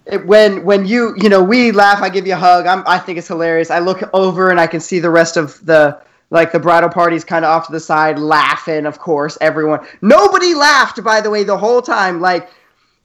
[0.05, 2.65] it, when when you you know we laugh, I give you a hug.
[2.67, 3.69] I'm, I think it's hilarious.
[3.69, 5.99] I look over and I can see the rest of the
[6.31, 8.87] like the bridal party's kind of off to the side laughing.
[8.87, 9.85] Of course, everyone.
[10.01, 12.19] Nobody laughed by the way the whole time.
[12.19, 12.49] Like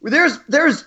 [0.01, 0.87] there's there's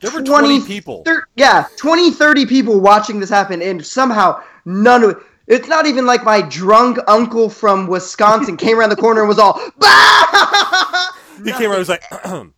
[0.00, 1.02] there were 20 people.
[1.04, 5.16] thir- yeah, 20, 30 people watching this happen, and somehow none of it.
[5.46, 9.38] It's not even like my drunk uncle from Wisconsin came around the corner and was
[9.38, 11.12] all, bah!
[11.44, 12.02] He came around and was like,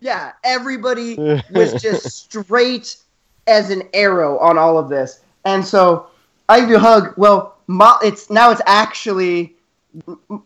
[0.00, 1.16] Yeah, everybody
[1.52, 2.96] was just straight
[3.46, 5.20] as an arrow on all of this.
[5.44, 6.08] And so
[6.48, 7.14] I give you a hug.
[7.16, 9.56] Well, Mo- it's now it's actually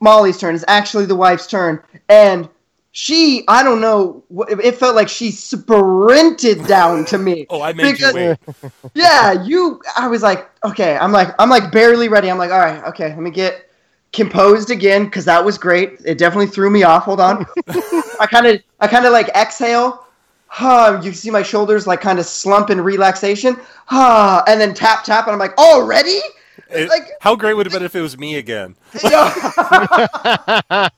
[0.01, 0.55] Molly's turn.
[0.55, 1.83] It's actually the wife's turn.
[2.09, 2.49] And
[2.93, 4.25] she, I don't know,
[4.63, 7.47] it felt like she sprinted down to me.
[7.51, 8.73] oh, I made Because- you wait.
[8.95, 9.81] yeah, you.
[9.97, 10.97] I was like, okay.
[10.97, 12.31] I'm like, I'm like barely ready.
[12.31, 13.09] I'm like, all right, okay.
[13.09, 13.69] Let me get
[14.13, 16.01] composed again because that was great.
[16.05, 17.05] It definitely threw me off.
[17.05, 17.47] Hold on.
[17.69, 20.07] I kind of, I kind of like exhale.
[20.53, 23.57] Huh, you see my shoulders like kind of slump in relaxation.
[23.87, 26.19] Huh, and then tap tap, and I'm like, already?
[26.69, 28.77] It- like- how great would it have been if it was me again?
[28.93, 30.93] that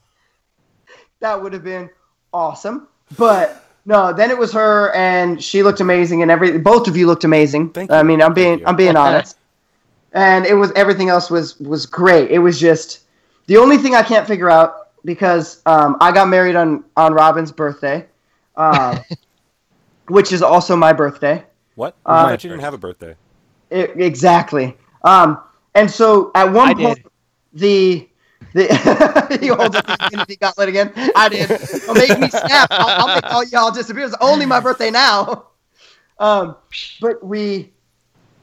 [1.21, 1.91] would have been
[2.33, 2.89] awesome.
[3.17, 7.07] But no, then it was her, and she looked amazing, and every both of you
[7.07, 7.71] looked amazing.
[7.71, 9.37] Thank I mean, I'm being I'm being honest.
[10.15, 12.31] And it was everything else was was great.
[12.31, 13.01] It was just
[13.47, 17.51] the only thing I can't figure out because um, I got married on on Robin's
[17.51, 18.07] birthday,
[18.57, 18.99] uh,
[20.09, 21.45] which is also my birthday.
[21.75, 21.95] What?
[22.05, 23.17] Uh, I thought you didn't have a birthday.
[23.71, 24.77] I- exactly.
[25.03, 25.41] Um,
[25.75, 27.05] and so at one I point, did.
[27.53, 28.09] the
[28.53, 30.93] the you hold up the Infinity Gauntlet again.
[31.15, 31.53] I did.
[31.87, 32.73] Don't make me snap.
[32.79, 34.05] I'll, I'll make all y'all disappear.
[34.05, 35.49] It's only my birthday now.
[36.19, 36.57] Um,
[37.01, 37.73] but we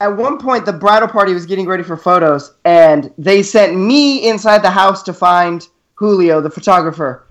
[0.01, 4.27] at one point the bridal party was getting ready for photos, and they sent me
[4.29, 7.27] inside the house to find Julio, the photographer.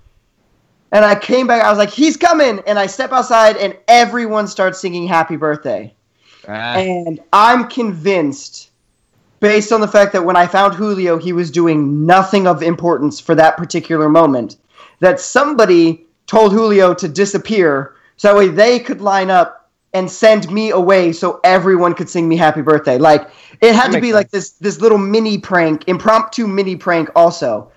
[0.91, 1.63] And I came back.
[1.63, 5.93] I was like, "He's coming!" And I step outside, and everyone starts singing "Happy Birthday."
[6.47, 8.68] Ah, And I'm convinced,
[9.39, 13.19] based on the fact that when I found Julio, he was doing nothing of importance
[13.19, 14.57] for that particular moment,
[14.99, 19.59] that somebody told Julio to disappear so that way they could line up
[19.93, 22.97] and send me away so everyone could sing me happy birthday.
[22.97, 23.29] Like
[23.61, 27.71] it had That to be like this this little mini prank, impromptu mini prank also.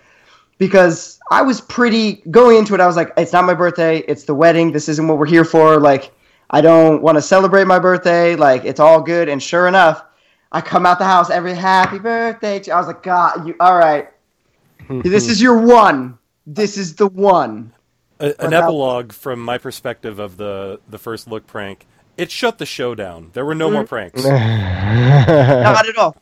[0.59, 4.25] Because I was pretty going into it, I was like, it's not my birthday, it's
[4.25, 5.81] the wedding, this isn't what we're here for.
[5.81, 6.12] Like
[6.51, 8.37] I don't want to celebrate my birthday.
[8.37, 9.29] Like it's all good.
[9.29, 10.05] And sure enough,
[10.53, 12.61] I come out the house every happy birthday.
[12.61, 14.09] To, I was like, God, you all right?
[14.81, 15.09] Mm-hmm.
[15.09, 16.19] this is your one.
[16.47, 17.73] This is the one.
[18.21, 21.87] A, an Without- epilogue from my perspective of the the first look prank.
[22.19, 23.31] It shut the show down.
[23.33, 23.88] There were no more mm-hmm.
[23.88, 24.25] pranks.
[24.25, 26.17] Not at all.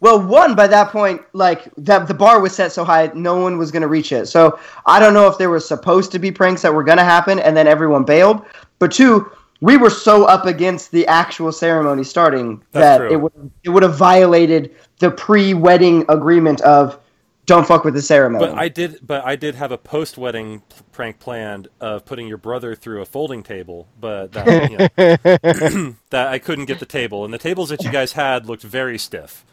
[0.00, 3.58] Well, one by that point, like that the bar was set so high, no one
[3.58, 4.26] was gonna reach it.
[4.26, 7.38] So I don't know if there were supposed to be pranks that were gonna happen,
[7.38, 8.44] and then everyone bailed.
[8.78, 13.12] But two, we were so up against the actual ceremony starting That's that true.
[13.12, 16.98] it would it would have violated the pre-wedding agreement of
[17.46, 18.46] don't fuck with the ceremony.
[18.46, 20.62] But I did, but I did have a post-wedding
[20.92, 24.88] prank planned of putting your brother through a folding table, but that, you know,
[26.10, 28.98] that I couldn't get the table, and the tables that you guys had looked very
[28.98, 29.44] stiff.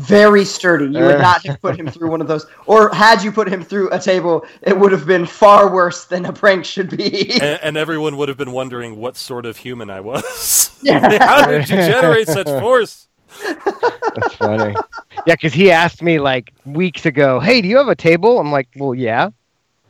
[0.00, 0.86] Very sturdy.
[0.86, 1.22] You would uh.
[1.22, 2.46] not have put him through one of those.
[2.66, 6.24] Or had you put him through a table, it would have been far worse than
[6.24, 7.30] a prank should be.
[7.32, 10.68] and, and everyone would have been wondering what sort of human I was.
[10.82, 11.18] Yeah.
[11.26, 13.06] How did you generate such force?
[13.44, 14.74] That's funny.
[15.26, 18.50] Yeah, because he asked me like weeks ago, "Hey, do you have a table?" I'm
[18.50, 19.28] like, "Well, yeah,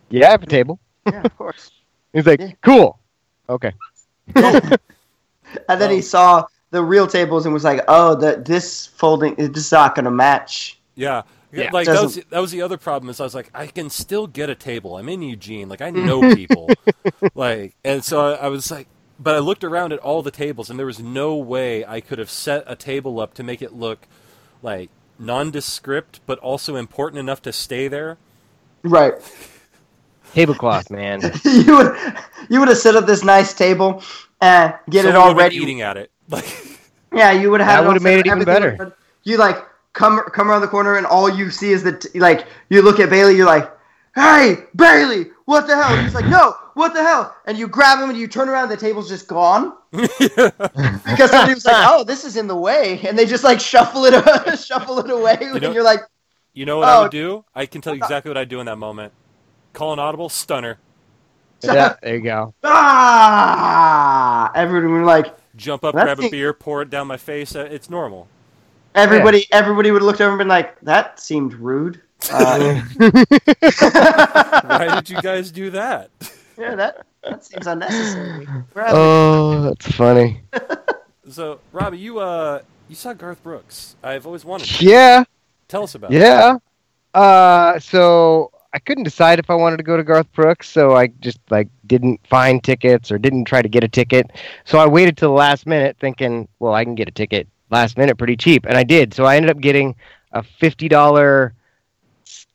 [0.08, 1.70] yeah, I have a table." yeah, of course.
[2.12, 2.50] He's like, Yeah.
[2.62, 2.98] "Cool,
[3.48, 3.72] okay."
[4.34, 9.34] And then he um, saw the real tables and was like, "Oh, the this folding
[9.36, 11.22] is not going to match." Yeah.
[11.52, 11.70] Yeah.
[11.72, 14.28] like that was that was the other problem is I was like I can still
[14.28, 14.96] get a table.
[14.96, 16.70] I'm in Eugene, like I know people,
[17.34, 18.86] like and so I, I was like,
[19.18, 22.20] but I looked around at all the tables and there was no way I could
[22.20, 24.06] have set a table up to make it look
[24.62, 28.16] like nondescript but also important enough to stay there.
[28.84, 29.14] Right.
[30.32, 31.20] Tablecloth, man.
[31.44, 31.96] you would
[32.48, 34.04] you would have set up this nice table
[34.40, 35.56] and get it Someone all ready.
[35.56, 36.12] eating at it.
[36.30, 36.46] Like
[37.12, 38.94] Yeah, you would have had That would've made it even better.
[39.24, 39.58] You like
[39.92, 43.00] come come around the corner and all you see is the t- like you look
[43.00, 43.70] at Bailey, you're like,
[44.14, 47.98] "Hey, Bailey, what the hell?" And he's like, "No, what the hell?" And you grab
[47.98, 52.24] him and you turn around, the table's just gone because somebody was like, "Oh, this
[52.24, 54.14] is in the way," and they just like shuffle it
[54.58, 56.00] shuffle it away, and know- you're like,
[56.54, 57.02] you know what I Oh.
[57.02, 57.44] would do?
[57.54, 59.12] I can tell you exactly what I'd do in that moment.
[59.72, 60.78] Call an audible stunner.
[61.62, 62.54] yeah, there you go.
[62.64, 65.34] "Ah!" Everyone would like.
[65.60, 67.54] Jump up, That's grab a the- beer, pour it down my face.
[67.54, 68.26] Uh, It's normal.
[68.94, 72.82] Everybody, everybody would have looked over and been like, "That seemed rude." Uh,
[74.66, 76.10] Why did you guys do that?
[76.58, 78.46] yeah, that that seems unnecessary.
[78.74, 80.40] We're at- Oh, that's funny.
[81.30, 83.94] So, Robbie, you uh, you saw Garth Brooks.
[84.02, 84.66] I've always wanted.
[84.66, 84.84] To.
[84.84, 85.22] Yeah,
[85.68, 86.12] Tell us about.
[86.12, 86.20] it.
[86.20, 86.56] yeah.
[87.14, 91.08] Uh, so I couldn't decide if I wanted to go to Garth Brooks, so I
[91.20, 94.30] just like didn't find tickets or didn't try to get a ticket.
[94.64, 97.98] So I waited till the last minute, thinking, well, I can get a ticket last
[97.98, 99.12] minute pretty cheap, and I did.
[99.12, 99.96] So I ended up getting
[100.32, 101.54] a fifty dollar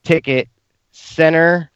[0.03, 0.47] ticket,
[0.91, 1.69] center,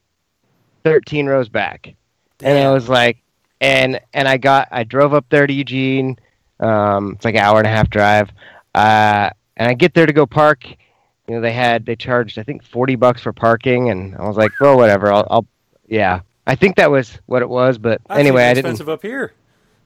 [0.84, 1.94] thirteen rows back.
[2.42, 3.18] and I was like,
[3.60, 6.18] and and I got I drove up there to Eugene.
[6.60, 8.30] Um, it's like an hour and a half drive.
[8.74, 10.64] Uh, and I get there to go park.
[11.30, 14.36] You know, they had they charged I think forty bucks for parking, and I was
[14.36, 15.12] like, well, whatever.
[15.12, 15.46] I'll, I'll
[15.86, 16.22] yeah.
[16.44, 18.66] I think that was what it was, but That's anyway, I didn't.
[18.66, 19.32] expensive up here.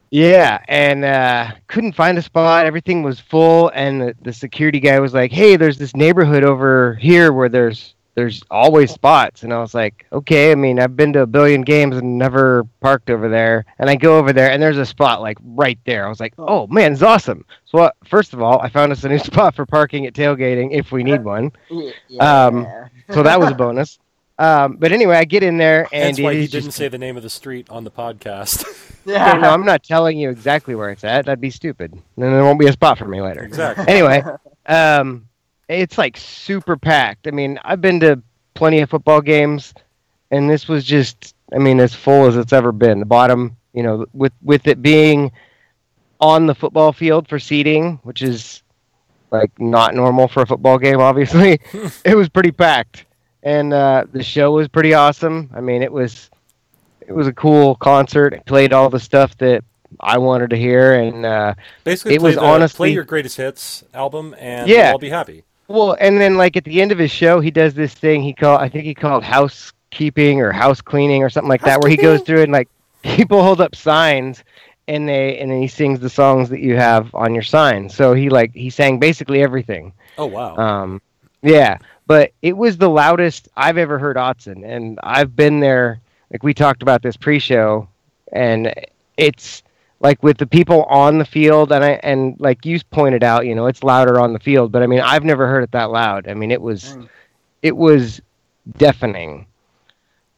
[0.09, 2.65] Yeah, and uh, couldn't find a spot.
[2.65, 6.95] Everything was full, and the, the security guy was like, "Hey, there's this neighborhood over
[6.95, 11.13] here where there's there's always spots." And I was like, "Okay." I mean, I've been
[11.13, 13.65] to a billion games and never parked over there.
[13.79, 16.05] And I go over there, and there's a spot like right there.
[16.05, 19.03] I was like, "Oh man, it's awesome!" So uh, first of all, I found us
[19.03, 21.51] a new spot for parking at tailgating if we need one.
[22.19, 22.65] Um,
[23.11, 23.99] So that was a bonus.
[24.37, 26.89] Um, but anyway, I get in there, and Hence why it he didn't just say
[26.89, 28.65] the name of the street on the podcast.
[29.05, 31.25] yeah, no, I'm not telling you exactly where it's at.
[31.25, 31.93] That'd be stupid.
[32.17, 33.43] Then there won't be a spot for me later.
[33.43, 33.85] exactly.
[33.87, 34.23] Anyway,
[34.65, 35.27] um,
[35.69, 37.27] it's like super packed.
[37.27, 38.21] I mean, I've been to
[38.53, 39.73] plenty of football games,
[40.31, 42.99] and this was just, I mean, as full as it's ever been.
[42.99, 45.31] The bottom, you know, with with it being
[46.21, 48.63] on the football field for seating, which is
[49.31, 50.99] like not normal for a football game.
[50.99, 51.59] Obviously,
[52.05, 53.05] it was pretty packed,
[53.43, 55.49] and uh, the show was pretty awesome.
[55.53, 56.29] I mean, it was
[57.01, 58.33] it was a cool concert.
[58.33, 59.63] It played all the stuff that
[59.99, 61.53] I wanted to hear, and uh,
[61.83, 64.91] Basically, It play was the, honestly- play your greatest hits album, and Yeah.
[64.91, 65.43] we'll be happy.
[65.67, 68.21] Well, and then like at the end of his show, he does this thing.
[68.21, 71.89] He called I think he called housekeeping or house cleaning or something like that, where
[71.89, 72.69] he goes through and like
[73.03, 74.43] people hold up signs.
[74.87, 77.89] And they and then he sings the songs that you have on your sign.
[77.89, 79.91] So he like he sang basically everything.
[80.19, 80.55] Oh wow!
[80.57, 81.01] Um,
[81.41, 86.01] yeah, but it was the loudest I've ever heard Autzen, and I've been there.
[86.31, 87.87] Like we talked about this pre-show,
[88.31, 88.73] and
[89.17, 89.63] it's
[89.99, 93.55] like with the people on the field, and I and like you pointed out, you
[93.55, 94.71] know, it's louder on the field.
[94.71, 96.27] But I mean, I've never heard it that loud.
[96.27, 97.09] I mean, it was Mm.
[97.61, 98.21] it was
[98.77, 99.45] deafening.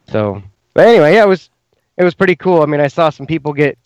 [0.10, 0.42] So,
[0.74, 1.50] but anyway, yeah, it was
[1.98, 2.62] it was pretty cool.
[2.62, 3.78] I mean, I saw some people get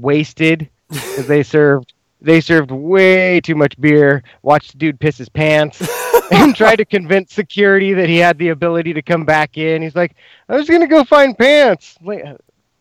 [0.00, 4.22] wasted because they served they served way too much beer.
[4.42, 5.80] Watched the dude piss his pants
[6.32, 9.80] and tried to convince security that he had the ability to come back in.
[9.80, 10.16] He's like,
[10.48, 12.24] "I was gonna go find pants." Like,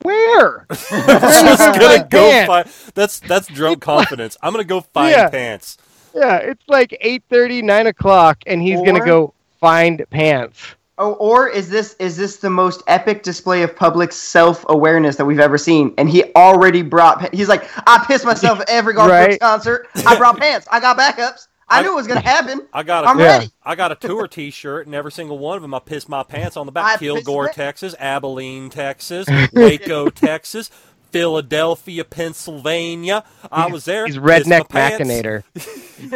[0.03, 0.65] where?
[0.69, 2.47] Just gonna gonna go pants.
[2.47, 2.93] find.
[2.95, 4.37] That's that's drunk confidence.
[4.41, 5.29] I'm gonna go find Yeah.
[5.29, 5.77] pants.
[6.15, 10.59] Yeah, it's like 8:30, 9 o'clock, and he's gonna go find pants.
[11.01, 15.23] Oh, or is this is this the most epic display of public self awareness that
[15.25, 15.93] we've ever seen?
[15.97, 17.19] And he already brought.
[17.21, 19.39] pa- He's like, I pissed myself at every Garth Brooks Right.
[19.39, 19.87] concert.
[20.05, 20.67] I brought pants.
[20.69, 21.47] I got backups.
[21.69, 22.67] I, I- knew it was gonna happen.
[22.73, 23.25] I got a I'm Yeah.
[23.37, 23.49] ready.
[23.63, 26.57] I got a tour T-shirt, and every single one of them, I pissed my pants
[26.57, 26.99] on the back.
[26.99, 30.69] pissed Kilgore, my- Texas; Abilene, Texas; Waco, Texas;
[31.11, 33.23] Philadelphia, Pennsylvania.
[33.51, 34.05] I was there.
[34.05, 34.99] He's redneck pants.
[34.99, 35.43] mackonator.
[35.99, 36.07] He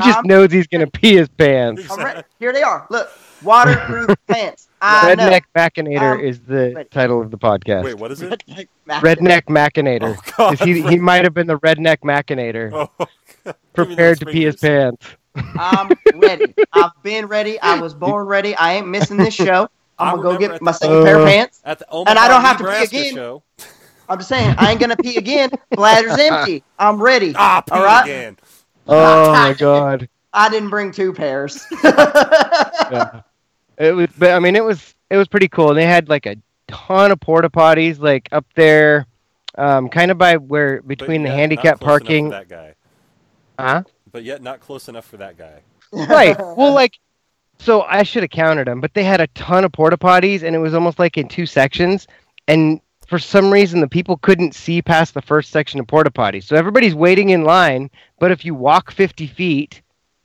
[0.00, 1.88] just I'm- knows he's gonna pee his pants.
[1.90, 2.22] I'm ready.
[2.40, 2.86] Here they are.
[2.90, 3.08] Look,
[3.42, 4.68] waterproof pants.
[4.82, 5.28] I know.
[5.30, 6.90] Redneck Mackonator Um, is the wait.
[6.90, 7.84] title of the podcast.
[7.84, 8.42] Wait, what is it?
[8.46, 8.66] Redneck.
[8.88, 10.16] Redneck Mackonator.
[10.18, 10.58] Oh, God.
[10.58, 13.08] 'Cause he, he might have been the Redneck Mackonator, Oh, God.
[13.08, 13.25] Give me
[13.74, 15.06] prepared to pee his pants.
[15.58, 16.54] I'm ready.
[16.72, 17.60] I've been ready.
[17.60, 18.54] I was born ready.
[18.56, 19.68] I ain't missing this show.
[19.98, 21.60] I I'm gonna go get at my the- second pair of Uh, pants.
[21.64, 23.14] At the Omaha, And I don't have to pee again.
[23.14, 23.42] show.
[24.08, 25.50] I'm just saying, I ain't gonna pee again.
[25.72, 26.62] Bladder's empty.
[26.78, 27.34] I'm ready.
[27.36, 28.04] Ah, pee All right.
[28.04, 28.36] again.
[28.86, 30.08] Oh my god.
[30.32, 31.64] I didn't bring two pairs.
[31.82, 33.22] Yeah.
[33.78, 35.70] It was but I mean it was it was pretty cool.
[35.70, 36.36] And they had like a
[36.68, 39.06] ton of porta potties like up there
[39.58, 42.28] um kind of by where But between the yet handicap not close enough for parking
[42.30, 42.74] That guy.
[43.58, 43.82] Huh?
[44.12, 45.60] But yet not close enough for that guy.
[45.92, 46.36] right.
[46.38, 46.94] Well, like,
[47.58, 50.54] so I should have counted them, but they had a ton of porta potties, and
[50.54, 52.06] it was almost like in two sections.
[52.48, 56.44] And for some reason, the people couldn't see past the first section of porta potties,
[56.44, 57.90] so everybody's waiting in line.
[58.18, 59.80] But if you walk fifty feet,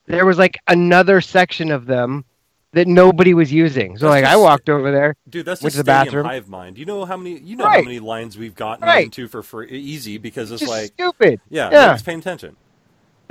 [0.07, 2.25] there was like another section of them
[2.73, 3.97] that nobody was using.
[3.97, 5.15] So, That's like, I walked over there.
[5.29, 6.25] Dude, that's Went just to the stadium bathroom.
[6.25, 6.77] hive mind.
[6.77, 9.05] You know how many you know how many lines we've gotten Right.
[9.05, 11.39] into for free easy because it's Just like stupid.
[11.49, 11.79] yeah, Yeah.
[11.82, 12.55] nobody's paying attention.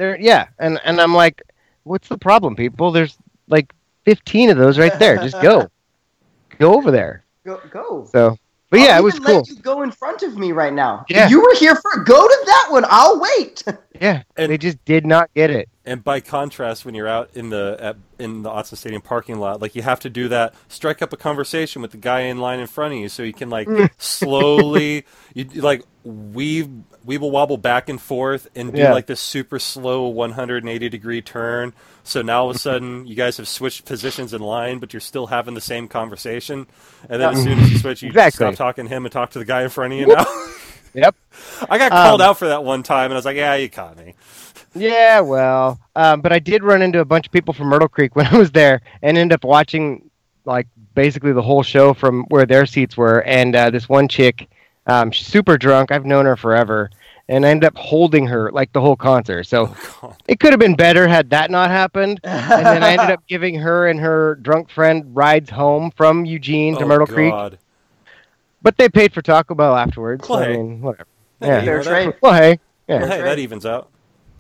[0.01, 1.43] There, yeah, and and I'm like,
[1.83, 2.91] what's the problem, people?
[2.91, 3.71] There's like
[4.07, 5.19] fifteen of those right there.
[5.19, 5.69] Just go,
[6.59, 7.23] go over there.
[7.45, 8.09] go, go.
[8.11, 8.39] So,
[8.71, 9.41] but yeah, I'll it was cool.
[9.41, 11.05] Let you go in front of me right now.
[11.11, 11.29] Yeah.
[11.29, 12.03] You were here for.
[12.03, 12.87] Go to that one.
[12.89, 13.63] I'll wait.
[14.01, 15.69] Yeah, And- they just did not get it.
[15.85, 19.61] And by contrast, when you're out in the at, in the Autzen Stadium parking lot,
[19.61, 22.61] like you have to do that, strike up a conversation with the guy in line
[22.61, 23.91] in front of you, so you can like mm.
[23.99, 26.69] slowly, you you, like weave
[27.07, 28.93] weeble wobble back and forth and do Yeah.
[28.93, 31.73] like this super slow 180 degree turn.
[32.05, 35.01] So now all of a sudden you guys have switched positions in line, but you're
[35.01, 36.67] still having the same conversation.
[37.09, 38.37] And then as soon as you switch, you Exactly.
[38.37, 40.07] stop talking to him and talk to the guy in front of you.
[40.07, 40.25] Now
[40.95, 41.15] Yep.
[41.69, 43.69] I got called Um, out for that one time, and I was like, "Yeah, you
[43.69, 44.15] caught me."
[44.75, 48.15] Yeah, well, um, but I did run into a bunch of people from Myrtle Creek
[48.17, 50.11] when I was there, and ended up watching
[50.45, 53.23] like basically the whole show from where their seats were.
[53.23, 54.49] And uh, this one chick,
[54.87, 55.93] um, super drunk.
[55.93, 56.91] I've known her forever,
[57.29, 59.45] and I ended up holding her like the whole concert.
[59.45, 62.21] So Oh, it could have been better had that not happened.
[62.25, 66.77] And then I ended up giving her and her drunk friend rides home from Eugene
[66.79, 67.59] to Oh, Myrtle Creek, God.
[68.63, 70.27] But they paid for Taco Bell afterwards.
[70.27, 71.07] so, Well, I mean, whatever.
[71.41, 71.59] Hey, Yeah.
[71.61, 72.15] you Fair trade.
[72.21, 72.59] Well, hey,
[72.89, 72.99] yeah.
[73.01, 73.25] Well, hey, Right.
[73.25, 73.89] that evens out.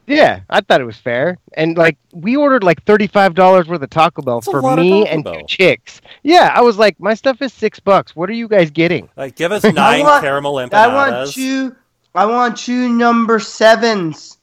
[0.06, 1.38] Yeah, I thought it was fair.
[1.54, 5.12] And like we ordered like thirty-five dollars worth of Taco Bell That's for me Taco
[5.14, 5.34] and Bell.
[5.34, 6.00] two chicks.
[6.24, 8.16] Yeah, I was like, my stuff is six bucks.
[8.16, 9.08] What are you guys getting?
[9.16, 11.76] Like, give us nine want- caramel I want two.
[12.14, 14.38] I want two number sevens.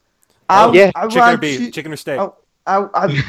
[0.49, 0.89] I, Oh, Yeah.
[0.95, 1.71] I chicken or want beef, two.
[1.71, 2.17] chicken or steak.
[2.19, 3.23] Oh, I, I,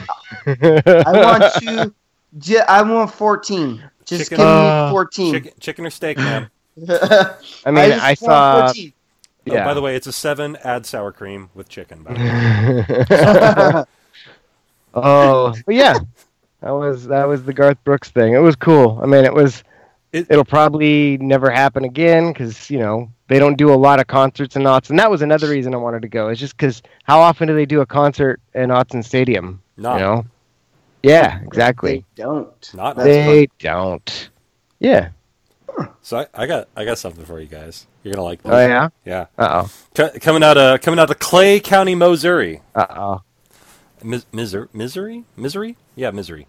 [1.06, 1.92] I want
[2.40, 2.58] two.
[2.68, 3.82] I want fourteen.
[4.08, 5.32] Just Chicken- give Uh, me fourteen.
[5.34, 6.50] Chicken, chicken or steak, man.
[6.88, 8.66] I mean, just I, saw.
[8.66, 8.92] 14.
[9.44, 9.62] Yeah.
[9.62, 10.56] Oh, by the way, it's a seven.
[10.62, 12.02] Add sour cream with chicken.
[12.02, 13.84] By the way.
[14.94, 15.98] oh, but yeah,
[16.60, 18.34] that was that was the Garth Brooks thing.
[18.34, 18.98] It was cool.
[19.02, 19.62] I mean, it was.
[20.12, 24.00] It- It, will probably never happen again because you know they don't do a lot
[24.00, 24.90] of concerts in Autzen.
[24.90, 26.28] And that was another reason I wanted to go.
[26.28, 29.60] It's just because how often do they do a concert in Autzen Stadium?
[29.76, 30.24] Not, You know.
[31.02, 32.04] Yeah, exactly.
[32.16, 32.74] They don't.
[32.74, 32.96] not.
[32.96, 34.30] That's they don't.
[34.78, 35.10] Yeah.
[36.02, 37.86] So I, I got I got something for you guys.
[38.02, 38.52] You're gonna like this.
[38.52, 38.88] Oh yeah.
[39.04, 39.26] Yeah.
[39.38, 39.70] Uh oh.
[39.96, 42.62] C- coming out of coming out of Clay County, Missouri.
[42.74, 43.22] Uh oh.
[44.02, 46.46] Mis- Missouri, misery, Missouri, yeah, misery.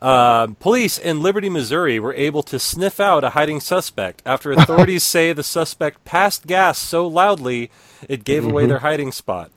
[0.00, 5.02] Uh, police in Liberty, Missouri, were able to sniff out a hiding suspect after authorities
[5.04, 7.70] say the suspect passed gas so loudly
[8.08, 9.50] it gave away their hiding spot.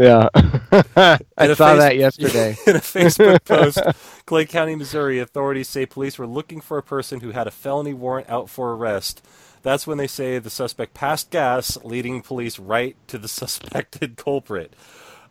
[0.00, 0.28] Yeah.
[0.34, 2.56] I saw face- that yesterday.
[2.66, 3.78] In a Facebook post,
[4.26, 7.94] Clay County, Missouri, authorities say police were looking for a person who had a felony
[7.94, 9.24] warrant out for arrest.
[9.62, 14.72] That's when they say the suspect passed gas, leading police right to the suspected culprit.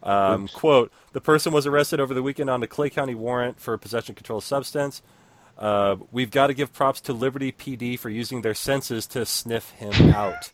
[0.03, 3.77] Um, quote, the person was arrested over the weekend on a Clay County warrant for
[3.77, 5.01] possession of controlled substance.
[5.57, 9.71] Uh, we've got to give props to Liberty PD for using their senses to sniff
[9.71, 10.51] him out.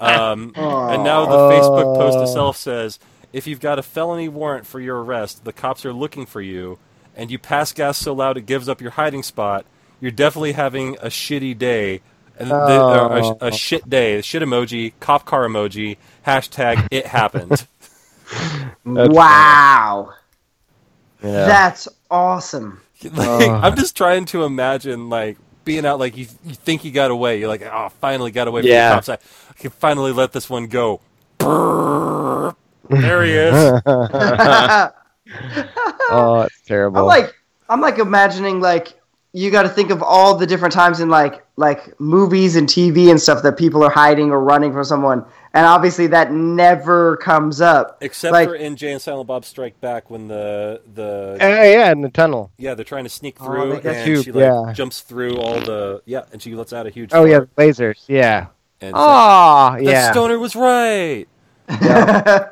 [0.00, 2.98] um, and now the Facebook post itself says,
[3.32, 6.78] if you've got a felony warrant for your arrest, the cops are looking for you,
[7.16, 9.64] and you pass gas so loud it gives up your hiding spot,
[10.00, 12.00] you're definitely having a shitty day.
[12.38, 13.50] And the, or a, a oh.
[13.50, 14.22] shit day.
[14.22, 17.50] Shit emoji, cop car emoji, hashtag it happened.
[18.86, 20.14] That's wow,
[21.22, 21.46] Yeah.
[21.46, 22.80] that's awesome.
[23.12, 27.10] like, I'm just trying to imagine like being out like you you think you got
[27.10, 27.40] away.
[27.40, 28.90] You're like, oh, finally got away from Yeah.
[28.90, 29.08] the cops.
[29.08, 31.00] I, I can finally let this one go.
[31.40, 32.54] Brrr.
[32.90, 33.82] There he is.
[36.10, 37.00] oh, it's terrible.
[37.00, 37.34] I'm like,
[37.68, 38.94] I'm like imagining like
[39.32, 43.10] you got to think of all the different times in like like movies and TV
[43.10, 45.24] and stuff that people are hiding or running from someone,
[45.54, 47.98] and obviously that never comes up.
[48.00, 51.92] Except like- for in Jay and Silent Bob Strike Back when the the Uh, yeah,
[51.92, 52.50] in the tunnel.
[52.58, 54.72] yeah they're trying to sneak Oh, through they got and tube, she like yeah.
[54.72, 57.54] jumps through all the yeah and she lets out a huge Oh yeah, fart.
[57.56, 58.02] lasers.
[58.08, 58.46] Yeah.
[58.80, 60.10] and Oh that yeah.
[60.10, 61.26] stoner was right.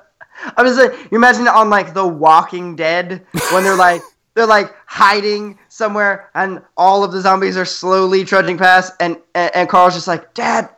[0.57, 4.03] I'm just saying, you imagine on like The Walking Dead when they're like
[4.34, 9.55] they're like hiding somewhere and all of the zombies are slowly trudging past and and,
[9.55, 10.68] and Carl's just like, "Dad,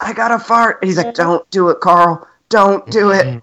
[0.00, 2.26] I got a fart." And he's like, "Don't do it, Carl.
[2.48, 3.42] Don't do it." and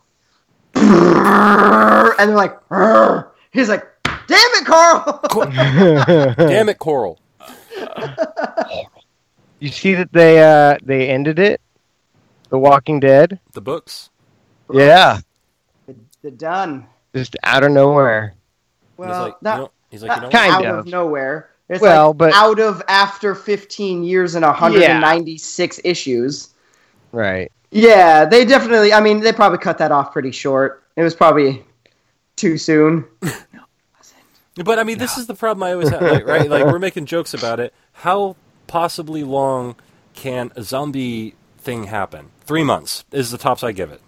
[2.17, 5.21] they're like, "Rrr." he's like, "Damn it, Carl!"
[6.37, 7.19] Damn it, Coral.
[9.59, 11.61] you see that they uh they ended it.
[12.49, 13.39] The Walking Dead.
[13.53, 14.09] The books.
[14.71, 15.19] Yeah.
[16.21, 16.85] They're done.
[17.15, 18.35] Just out of nowhere.
[18.97, 20.29] He's Well, like, not, you know, he's like, you know.
[20.29, 20.79] Kind out of.
[20.79, 21.49] of nowhere.
[21.69, 26.49] It's Well, like but- out of after 15 years and 196 issues.
[27.11, 27.51] Right.
[27.71, 28.93] Yeah, they definitely.
[28.93, 30.83] I mean, they probably cut that off pretty short.
[30.97, 31.63] It was probably
[32.35, 33.05] too soon.
[34.65, 36.49] But I mean, this is the problem I always have, like, right?
[36.49, 37.73] Like we're making jokes about it.
[37.93, 38.35] How
[38.67, 39.75] possibly long
[40.13, 42.31] can a zombie thing happen?
[42.41, 44.01] Three months is the tops I give it.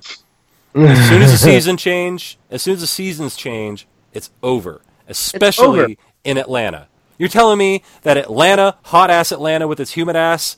[0.76, 4.82] As soon as the season change, as soon as the seasons change, it's over.
[5.08, 5.94] Especially over.
[6.24, 6.88] in Atlanta.
[7.18, 10.58] You're telling me that Atlanta, hot ass Atlanta with its humid ass,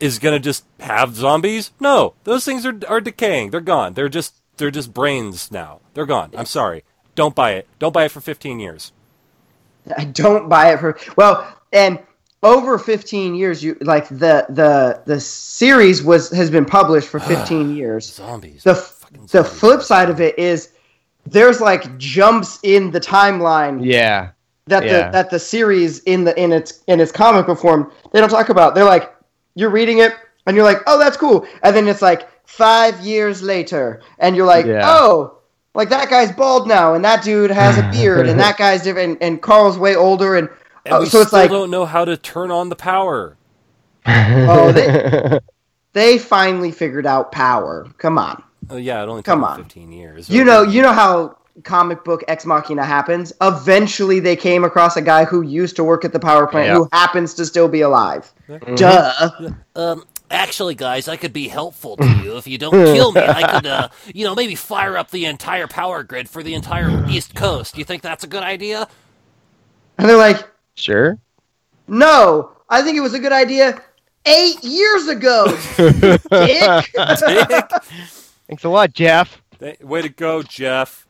[0.00, 1.70] is gonna just have zombies?
[1.78, 3.50] No, those things are are decaying.
[3.50, 3.94] They're gone.
[3.94, 5.80] They're just they're just brains now.
[5.94, 6.32] They're gone.
[6.36, 6.84] I'm sorry.
[7.14, 7.68] Don't buy it.
[7.78, 8.92] Don't buy it for 15 years.
[9.96, 11.98] I don't buy it for well, and
[12.42, 17.76] over 15 years, you like the the the series was has been published for 15
[17.76, 18.12] years.
[18.12, 18.64] Zombies.
[18.64, 18.91] The Fucking
[19.30, 20.70] the flip side of it is
[21.26, 24.30] there's like jumps in the timeline Yeah.
[24.66, 25.06] that Yeah.
[25.06, 28.28] the that the series in the in its in its comic book form they don't
[28.30, 28.74] talk about.
[28.74, 29.14] They're like
[29.54, 30.12] you're reading it
[30.46, 34.46] and you're like, oh, that's cool, and then it's like five years later, and you're
[34.46, 34.80] like, Yeah.
[34.84, 35.38] oh,
[35.74, 39.12] like that guy's bald now, and that dude has a beard, and that guy's different,
[39.12, 40.48] and, and Carl's way older, and,
[40.84, 42.74] And oh, we so it's like, still like don't know how to turn on the
[42.76, 43.36] power.
[44.06, 45.38] oh, they,
[45.92, 47.86] they finally figured out power.
[47.98, 49.62] Come on, Oh yeah, it only took Come on.
[49.62, 50.28] 15 years.
[50.30, 53.32] you know you know how comic book ex machina happens.
[53.42, 56.74] Eventually, they came across a guy who used to work at the power plant Yeah.
[56.76, 58.32] who happens to still be alive.
[58.76, 59.30] Duh.
[59.76, 63.20] Um, actually, guys, I could be helpful to you if you don't kill me.
[63.20, 67.06] I could, uh, you know, maybe fire up the entire power grid for the entire
[67.06, 67.76] East Coast.
[67.76, 68.88] You think that's a good idea?
[69.98, 71.18] And they're like, Sure.
[71.86, 73.78] No, I think it was a good idea
[74.24, 75.54] eight years ago.
[76.30, 76.94] Dick.
[78.52, 79.40] Thanks a lot, Jeff.
[79.80, 81.06] Way to go, Jeff.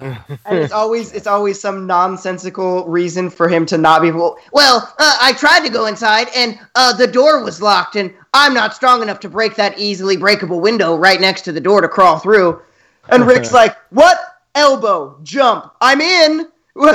[0.00, 0.18] and
[0.48, 4.36] it's always it's always some nonsensical reason for him to not be able.
[4.52, 8.54] Well, uh, I tried to go inside and uh, the door was locked, and I'm
[8.54, 11.86] not strong enough to break that easily breakable window right next to the door to
[11.86, 12.60] crawl through.
[13.08, 14.18] And Rick's like, "What?
[14.56, 15.72] Elbow, jump!
[15.80, 16.48] I'm in.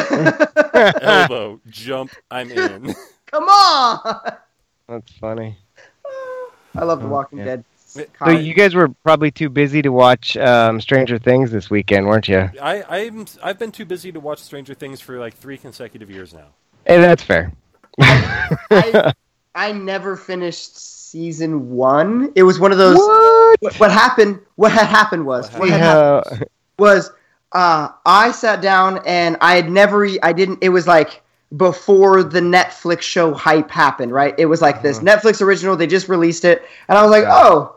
[1.02, 2.94] Elbow, jump, I'm in.
[3.28, 4.20] Come on!"
[4.90, 5.58] That's funny.
[6.76, 7.46] I love The Walking yeah.
[7.46, 7.66] Dead.
[7.96, 12.28] So you guys were probably too busy to watch um, Stranger Things this weekend, weren't
[12.28, 12.50] you?
[12.62, 16.34] I, I'm I've been too busy to watch Stranger Things for like three consecutive years
[16.34, 16.48] now.
[16.86, 17.54] Hey, that's fair.
[18.00, 19.14] I,
[19.56, 22.32] I never finished season one.
[22.36, 22.98] It was one of those.
[22.98, 23.56] What?
[23.62, 24.40] What, what happened?
[24.56, 26.46] What had happened was What what had happened Yeah.
[26.78, 27.12] was
[27.54, 31.24] uh, I sat down and I had never, I didn't, it was like
[31.56, 34.36] before the Netflix show hype happened, right?
[34.38, 37.34] It was like this Netflix original, they just released it, and I was like, Yeah.
[37.34, 37.75] oh,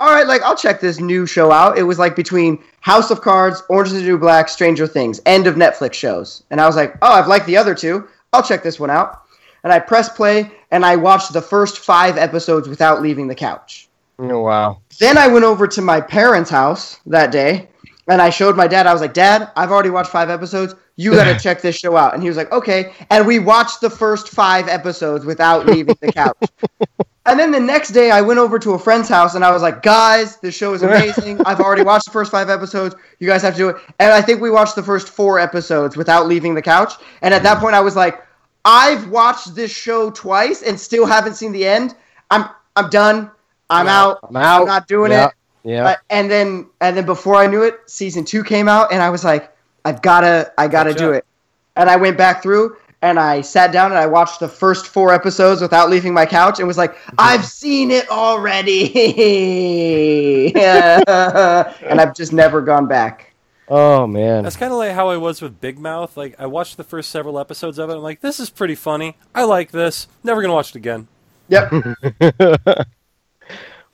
[0.00, 1.76] all right, like I'll check this new show out.
[1.76, 5.46] It was like between House of Cards, Orange is the New Black, Stranger Things, end
[5.46, 6.44] of Netflix shows.
[6.50, 8.08] And I was like, oh, I've liked the other two.
[8.32, 9.22] I'll check this one out.
[9.64, 13.88] And I press play and I watched the first five episodes without leaving the couch.
[14.20, 14.80] Oh, wow.
[15.00, 17.68] Then I went over to my parents' house that day
[18.08, 18.86] and I showed my dad.
[18.86, 20.74] I was like, Dad, I've already watched five episodes.
[20.96, 22.14] You got to check this show out.
[22.14, 22.92] And he was like, Okay.
[23.10, 26.36] And we watched the first five episodes without leaving the couch.
[27.28, 29.62] And then the next day, I went over to a friend's house and I was
[29.62, 31.40] like, Guys, this show is amazing.
[31.46, 32.94] I've already watched the first five episodes.
[33.20, 33.76] You guys have to do it.
[33.98, 36.94] And I think we watched the first four episodes without leaving the couch.
[37.22, 38.24] And at that point, I was like,
[38.64, 41.94] I've watched this show twice and still haven't seen the end.
[42.30, 43.30] I'm I'm done.
[43.70, 44.00] I'm Yeah.
[44.02, 44.18] out.
[44.28, 44.60] I'm out.
[44.62, 45.26] I'm not doing Yeah.
[45.28, 45.32] it.
[45.64, 45.86] Yeah.
[45.88, 49.10] Uh, and then and then before I knew it, season two came out, and I
[49.10, 49.52] was like,
[49.84, 51.16] I've gotta, I gotta do up.
[51.16, 51.24] it.
[51.76, 55.12] And I went back through and I sat down and I watched the first four
[55.12, 58.86] episodes without leaving my couch, and was like, I've seen it already,
[60.56, 63.32] and I've just never gone back.
[63.68, 64.42] oh, man.
[64.42, 66.16] That's kind of like how I was with Big Mouth.
[66.16, 67.94] Like I watched the first several episodes of it.
[67.94, 69.16] I'm like, this is pretty funny.
[69.34, 70.08] I like this.
[70.24, 71.08] Never gonna watch it again.
[71.48, 71.72] Yep.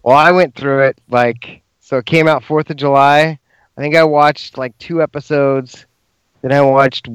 [0.04, 1.96] Well, I went through it like so.
[1.96, 3.38] It came out Fourth of July.
[3.76, 5.86] I think I watched like two episodes.
[6.42, 7.08] Then I watched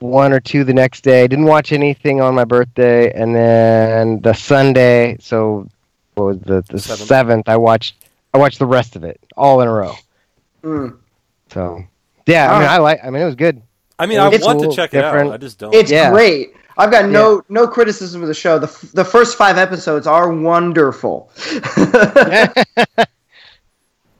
[0.00, 1.26] one or two the next day.
[1.28, 5.16] Didn't watch anything on my birthday, and then the Sunday.
[5.20, 5.68] So
[6.14, 7.06] what was the the Seventh.
[7.08, 7.48] seventh?
[7.48, 7.94] I watched.
[8.34, 9.94] I watched the rest of it all in a row.
[10.62, 10.96] Mm.
[11.52, 11.82] So
[12.26, 12.68] yeah, I mean.
[12.68, 13.00] I like.
[13.04, 13.62] I mean, it was good.
[13.98, 15.30] I mean, I It's want to cool, check it out.
[15.32, 15.74] I just don't.
[15.74, 16.10] It's Yeah.
[16.10, 16.54] great.
[16.78, 18.58] I've got no no criticism of the show.
[18.58, 21.30] The f- the first five episodes are wonderful.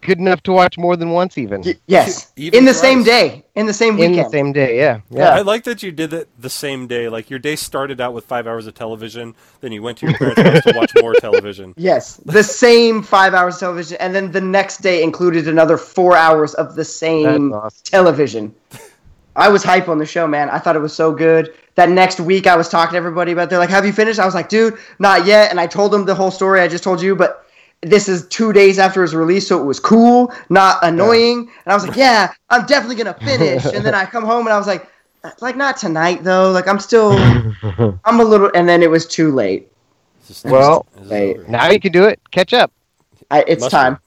[0.01, 2.81] good enough to watch more than once, even Y- yes, Even in the thrice.
[2.81, 4.27] same day, in the same in weekend.
[4.27, 4.77] the same day.
[4.79, 5.19] Yeah, Yeah.
[5.25, 5.35] yeah.
[5.35, 7.09] I like that you did it the same day.
[7.09, 10.17] Like your day started out with five hours of television, then you went to your
[10.17, 11.75] parents' house to watch more television.
[11.77, 16.17] Yes, the same five hours of television, and then the next day included another four
[16.17, 17.83] hours of the same awesome.
[17.85, 18.55] television.
[19.37, 20.51] I was hype on the show, man.
[20.51, 21.55] I thought it was so good.
[21.77, 23.49] That next week, I was talking to everybody about.
[23.49, 26.05] They're like, "Have you finished?" I was like, "Dude, not yet." And I told them
[26.05, 27.47] the whole story I just told you, but
[27.83, 31.51] this is two days after it was released, so it was cool, not annoying.
[31.65, 34.53] And I was like, "Yeah, I'm definitely gonna finish." and then I come home and
[34.53, 34.87] I was like,
[35.41, 36.51] "Like not tonight though.
[36.51, 37.13] Like I'm still,
[38.05, 39.69] I'm a little." And then it was too late.
[40.27, 41.39] Just- Well, it's just wait.
[41.39, 41.49] over.
[41.51, 42.21] now you can do it.
[42.31, 42.71] Catch up.
[43.31, 43.99] I, it's Must time.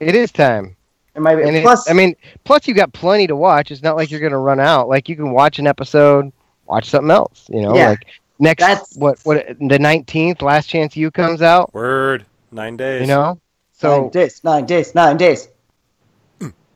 [0.00, 0.74] It is time.
[1.14, 1.42] It might be.
[1.42, 3.70] And it- plus, I mean, plus you got plenty to watch.
[3.70, 4.88] It's not like you're going to run out.
[4.88, 6.32] Like you can watch an episode,
[6.66, 7.46] watch something else.
[7.52, 7.90] You know, Yeah.
[7.90, 8.06] like
[8.40, 11.72] next That's- what what the nineteenth, Last Chance U comes out.
[11.72, 12.24] Word.
[12.52, 13.00] Nine days.
[13.02, 13.40] You know,
[13.82, 15.48] nine days, nine days, nine days.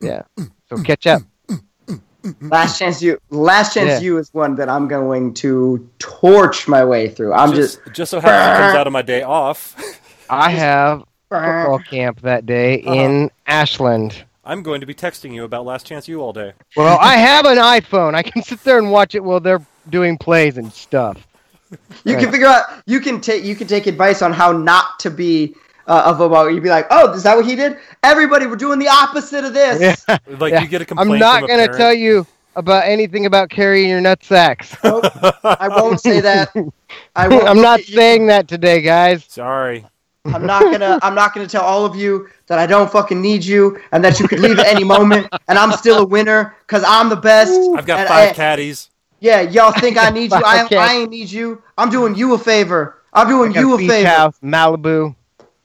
[0.01, 0.23] yeah,
[0.69, 1.21] so catch up.
[2.41, 3.17] Last chance U.
[3.29, 3.99] Last chance Yeah.
[3.99, 7.31] you is one that I'm going to torch my way through.
[7.33, 7.95] I'm just, just.
[7.95, 9.75] just so happens it comes out of my day off.
[10.29, 12.93] I have football camp that day Uh-huh.
[12.95, 14.25] in Ashland.
[14.43, 16.51] I'm going to be texting you about Last Chance U all day.
[16.75, 18.13] Well, I have an iPhone.
[18.13, 21.25] I can sit there and watch it while they're doing plays and stuff.
[22.03, 22.63] You can figure out.
[22.85, 23.43] You can take.
[23.43, 25.53] You can take advice on how not to be
[25.87, 26.49] uh, a football.
[26.49, 27.77] You'd be like, "Oh, is that what he did?
[28.03, 30.17] Everybody, we're doing the opposite of this." Yeah.
[30.39, 30.61] Like Yeah.
[30.61, 31.11] you get a complaint.
[31.13, 32.25] I'm not going to tell you
[32.55, 34.75] about anything about carrying your nut sacks.
[34.83, 35.05] Nope,
[35.43, 36.49] I won't say that.
[37.15, 37.95] I won't I'm not at you.
[37.95, 39.25] saying that today, guys.
[39.27, 39.85] Sorry.
[40.25, 40.99] I'm not gonna.
[41.01, 44.19] I'm not gonna tell all of you that I don't fucking need you and that
[44.19, 47.51] you could leave at any moment and I'm still a winner because I'm the best.
[47.77, 48.89] I've got And five I- caddies.
[49.19, 50.37] Yeah, y'all think I need you?
[50.45, 51.61] I, I ain't need you.
[51.77, 53.01] I'm doing you a favor.
[53.13, 54.09] I'm doing Got you a beach favor.
[54.09, 55.15] house, Malibu.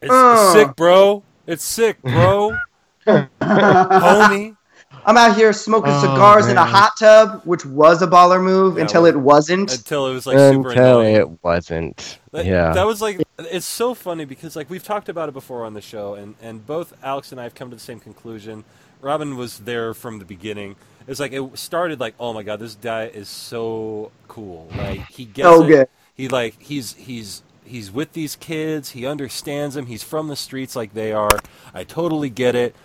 [0.03, 0.53] It's Uh.
[0.53, 1.23] sick, bro.
[1.47, 2.57] It's sick, bro.
[3.07, 4.57] Homie.
[5.05, 8.77] I'm out here smoking Oh, cigars in a hot tub, which was a baller move
[8.77, 9.73] Yeah, until well, it wasn't.
[9.73, 11.17] Until it was like super Until annoying.
[11.17, 12.19] it wasn't.
[12.31, 12.73] That, yeah.
[12.73, 15.81] that was like it's so funny because like we've talked about it before on the
[15.81, 18.63] show, and and both Alex and I have come to the same conclusion.
[19.01, 20.77] Robin was there from the beginning.
[21.09, 24.69] It's like it started like, oh my god, this guy is so cool.
[24.77, 25.69] Like he gets So it.
[25.69, 25.89] good.
[26.15, 27.43] He like he's he's
[27.73, 28.91] he's with these kids.
[28.91, 29.87] He understands them.
[29.87, 31.31] He's from the streets like they are.
[31.75, 32.77] I totally get it.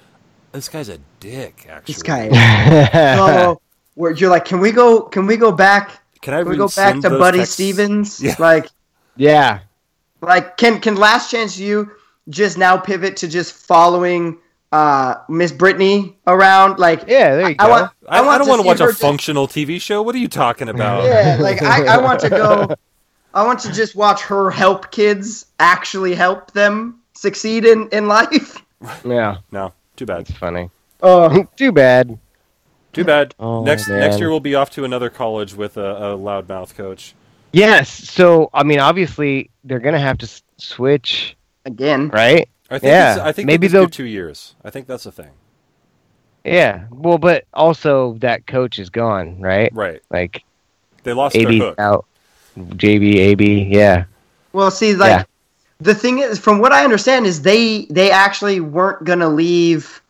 [0.54, 1.68] This guy's a dick.
[1.70, 2.30] Actually, This guy.
[3.20, 3.62] Oh,
[3.96, 5.02] where you're like, can we go?
[5.02, 6.02] Can we go back?
[6.22, 7.56] Can I Can we go back to Buddy texts?
[7.56, 8.22] Stephens?
[8.22, 8.36] Yeah.
[8.40, 8.68] Like,
[9.18, 9.60] yeah.
[10.22, 11.92] like can can Last Chance U
[12.30, 14.38] just now pivot to just following
[14.72, 16.80] uh Miss Brittany around?
[16.80, 17.66] Like, Yeah, there you go.
[17.66, 17.92] I want.
[18.08, 20.02] I, I, don't to want to watch her a just- functional TV show.
[20.02, 21.04] What are you talking about?
[21.04, 22.76] Yeah, like I, I want to go.
[23.38, 28.64] I want to just watch her help kids actually help them succeed in in life.
[29.06, 30.22] Yeah, No, too bad.
[30.22, 30.70] it's funny.
[31.02, 32.18] Oh, Too bad.
[32.94, 33.34] Too bad.
[33.40, 34.00] Oh, next man.
[34.00, 37.14] next year we'll be off to another college with a, a loudmouth coach.
[37.54, 37.90] Yes.
[37.90, 41.36] So I mean, obviously they're gonna have to s- switch,
[41.66, 42.10] again.
[42.10, 42.48] right?
[42.70, 44.56] I think Yeah, I think maybe maybe they'll they'll- two years.
[44.64, 45.32] I think that's the thing.
[46.44, 46.86] Yeah.
[46.92, 49.72] Well, but also that coach is gone, right?
[49.74, 50.02] Right.
[50.10, 50.44] Like
[51.04, 51.80] They lost their AB hook.
[51.80, 52.06] out,
[52.58, 53.68] JB, AB.
[53.72, 54.06] Yeah.
[54.54, 55.24] Well, see, like Yeah.
[55.82, 60.02] the thing is, from what I understand, is they they actually weren't gonna leave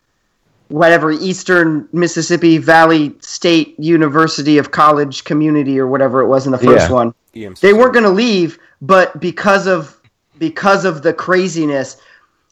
[0.70, 6.58] whatever Eastern Mississippi Valley State University of College Community or whatever it was in the
[6.58, 6.94] first Yeah.
[6.94, 7.14] one.
[7.34, 7.62] EMC.
[7.62, 9.96] They weren't gonna leave, but because of
[10.40, 11.98] because of the craziness,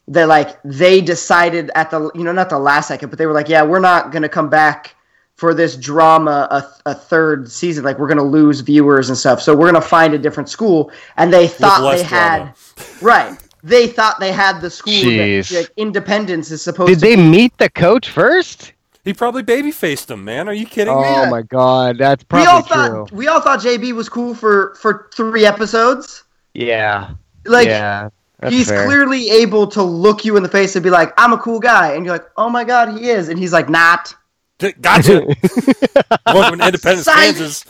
[0.08, 3.32] they like they decided at the you know not the last second, but they were
[3.32, 4.95] like, yeah, we're not gonna come back
[5.36, 7.84] for this drama a, a third season.
[7.84, 10.90] Like we're gonna lose viewers and stuff, so we're gonna find a different school.
[11.16, 12.52] And they thought less they had
[13.02, 13.38] right.
[13.62, 15.48] They thought they had the school Jeez.
[15.50, 17.16] that like, Independence is supposed to Did to.
[17.16, 18.72] they meet the coach first?
[19.04, 20.48] He probably baby faced him, man.
[20.48, 21.06] Are you kidding Oh me?
[21.08, 22.74] Oh my god, that's we probably all true.
[22.76, 26.24] thought we all thought JB was cool for for three episodes.
[26.54, 27.10] Yeah.
[27.44, 28.08] Like yeah.
[28.48, 28.84] He's fair.
[28.84, 31.92] clearly able to look you in the face and be like, "I'm a cool guy,"
[31.94, 34.14] and you're like, "Oh my god, he is," and he's like, "Not."
[34.58, 35.26] D- Gotcha.
[36.26, 37.14] Welcome to Independence, Psych.
[37.16, 37.64] Kansas.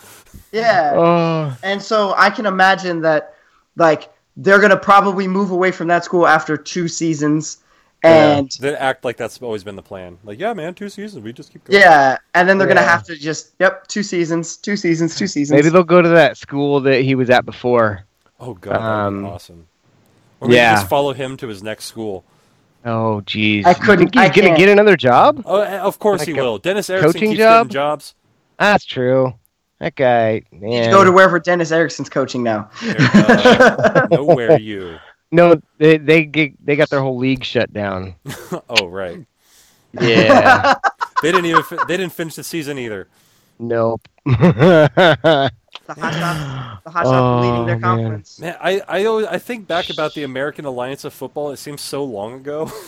[0.52, 0.92] Yeah.
[0.94, 1.56] Oh.
[1.62, 3.34] And so I can imagine that,
[3.76, 7.58] like, they're gonna probably move away from that school after two seasons,
[8.02, 10.18] and They act like that's always been the plan.
[10.24, 11.24] Like, yeah, man, two seasons.
[11.24, 11.80] We just keep going.
[11.80, 15.56] yeah, and then they're gonna have to just, yep, two seasons, two seasons, two seasons.
[15.56, 18.04] Maybe they'll go to that school that he was at before.
[18.38, 19.66] Oh god, Um, awesome.
[20.40, 20.74] Or maybe yeah.
[20.74, 22.22] just follow him to his next school.
[22.86, 23.66] Oh, jeez.
[23.66, 24.58] I couldn't- he's I gonna can't.
[24.58, 25.42] get another job?
[25.44, 26.58] Oh, eh, of course Like he a will.
[26.58, 27.66] Dennis Erickson coaching keeps job?
[27.66, 28.14] getting jobs.
[28.58, 29.34] That's true.
[29.80, 30.90] That guy, You man.
[30.90, 32.70] go to wherever Dennis Erickson's coaching now.
[32.82, 34.96] Uh, nowhere you.
[35.32, 38.14] no, they they get, they got their whole league shut down.
[38.70, 39.26] Oh right.
[40.00, 40.74] Yeah.
[41.22, 41.62] They didn't even.
[41.62, 43.08] Fi- they didn't finish the season either.
[43.58, 44.06] nope.
[45.86, 47.80] The hot shots, the hot shots Oh, leading their man.
[47.98, 48.40] conference.
[48.40, 51.50] Man, I I always I think back about the American Alliance of Football.
[51.52, 52.70] It seems so long ago.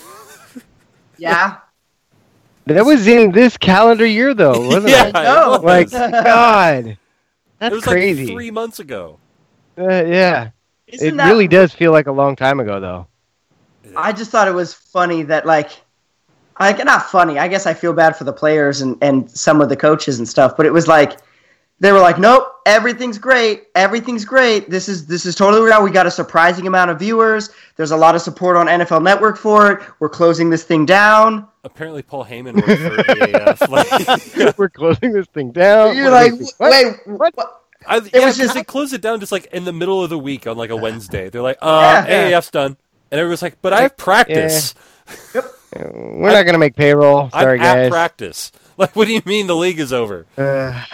[1.20, 1.56] Yeah.
[2.66, 5.12] that was in this calendar year, though, wasn't yeah, it?
[5.14, 5.54] know.
[5.54, 5.92] it was.
[5.92, 6.96] Like, God,
[7.58, 8.26] that's it was crazy.
[8.26, 9.18] like three months ago.
[9.76, 10.50] Uh, yeah,
[10.86, 13.06] Isn't it that- really does feel like a long time ago, though.
[13.96, 15.70] I just thought it was funny that like,
[16.60, 17.38] like not funny.
[17.38, 20.28] I guess I feel bad for the players and and some of the coaches and
[20.28, 20.56] stuff.
[20.56, 21.18] But it was like
[21.80, 24.68] they were like, nope, everything's great, everything's great.
[24.70, 25.82] This is this is totally real.
[25.82, 27.50] We got a surprising amount of viewers.
[27.76, 29.88] There's a lot of support on NFL Network for it.
[30.00, 31.46] We're closing this thing down.
[31.64, 34.56] Apparently, Paul Heyman worked for EAF.
[34.58, 35.96] We're closing this thing down.
[35.96, 36.40] You're What like.
[36.58, 36.70] What?
[36.70, 37.36] wait, What?
[37.36, 37.62] what?
[37.86, 40.18] I, yeah, was just- they closed it down just like in the middle of the
[40.18, 41.28] week on like a Wednesday.
[41.30, 42.30] They're like, uh, Yeah.
[42.32, 42.76] AAF's done.
[43.10, 44.74] And everyone's like, but I have practice.
[45.34, 45.44] Yep,
[45.94, 47.30] We're not gonna make payroll.
[47.30, 47.90] Sorry, I'm at guys.
[47.90, 48.52] practice.
[48.78, 50.24] Like, what do you mean the league is over?
[50.36, 50.84] Uh,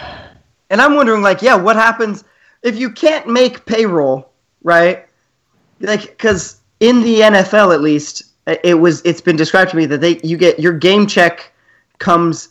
[0.75, 2.25] And I'm wondering, like, yeah, what happens
[2.61, 4.29] if you can't make payroll,
[4.61, 5.05] right?
[5.79, 10.01] Like, because in the NFL, at least, it was it's been described to me that
[10.01, 11.53] they you get your game check
[11.99, 12.49] comes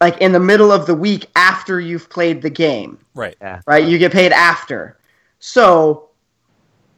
[0.00, 3.36] like in the middle of the week after you've played the game, Right.
[3.66, 3.84] right?
[3.84, 4.96] You get paid after,
[5.38, 6.08] so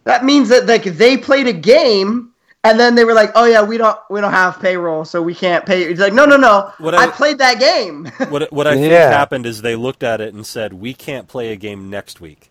[0.05, 2.28] that means that like they played a game.
[2.65, 5.35] And then they were like, "Oh yeah, we don't we don't have payroll, so we
[5.35, 6.73] can't pay." you." It's like, "No, no, no!
[6.79, 9.11] What I, I- played that game." What what I think Yeah.
[9.11, 12.51] happened is they looked at it and said, we can't play a game next week.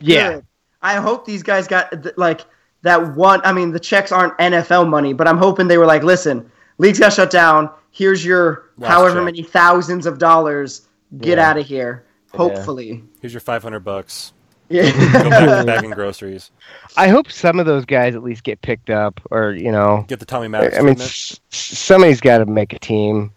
[0.00, 0.34] yeah.
[0.34, 0.46] Good.
[0.80, 2.40] I hope these guys got like
[2.82, 3.40] that one.
[3.44, 6.98] I mean, the checks aren't NFL money, but I'm hoping they were like, listen, leagues
[6.98, 7.70] got shut down.
[7.92, 9.24] Here's your Last however check.
[9.26, 10.88] many thousands of dollars.
[11.18, 11.50] Get Yeah.
[11.50, 12.04] out of here.
[12.34, 13.04] Hopefully.
[13.20, 14.32] Here's your 500 bucks.
[14.72, 14.90] Yeah.
[15.22, 16.50] Go back, back in groceries.
[16.96, 20.18] I hope some of those guys at least get picked up, or you know, Get
[20.20, 21.00] the Tommy Maddox I mean, treatment.
[21.10, 23.32] s- s- somebody's got to make a team.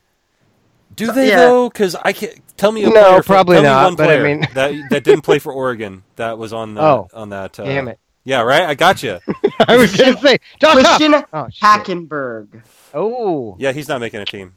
[0.96, 1.38] Do they yeah.
[1.48, 1.70] though?
[1.70, 2.40] Because I can't.
[2.58, 3.16] Tell me a No, player.
[3.16, 6.04] from- probably tell me not, one but I mean- that that didn't play for Oregon.
[6.16, 6.82] That was on that.
[6.84, 7.08] Oh.
[7.14, 7.60] on that.
[7.60, 8.00] Uh, Damn it!
[8.24, 8.64] Yeah, right.
[8.64, 9.20] I got you.
[9.68, 10.74] I was gonna say, Josh.
[10.74, 11.48] Christian Oh.
[11.62, 12.62] Hackenberg.
[12.94, 14.54] Oh, Yeah, he's not making a team.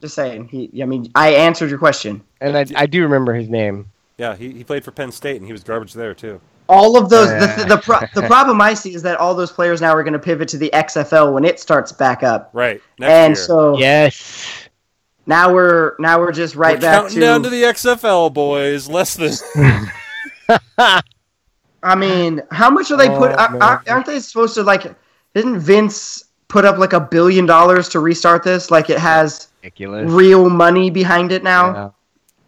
[0.00, 0.46] Just saying.
[0.48, 0.70] He.
[0.82, 2.22] I mean, I answered your question.
[2.40, 3.90] and I, I do remember his name.
[4.18, 6.40] Yeah, he, he played for Penn State and he was garbage there too.
[6.68, 7.28] All of those.
[7.28, 7.56] Yeah.
[7.56, 10.14] The, the, pro, the problem I see is that all those players now are going
[10.14, 12.48] to pivot to the XFL when it starts back up.
[12.52, 12.80] Right.
[12.98, 13.44] Next and year.
[13.44, 14.68] so Yes.
[15.26, 18.88] now we're now we're just right We're back counting down to the XFL, boys.
[18.88, 19.32] Less than.
[21.82, 23.32] I mean, how much are they Oh, put?
[23.32, 23.62] Are, man.
[23.62, 24.86] are, aren't they supposed to like?
[25.34, 28.70] Didn't Vince put up like a billion dollars to restart this?
[28.70, 30.10] Like it has Ridiculous.
[30.10, 31.94] real money behind it now.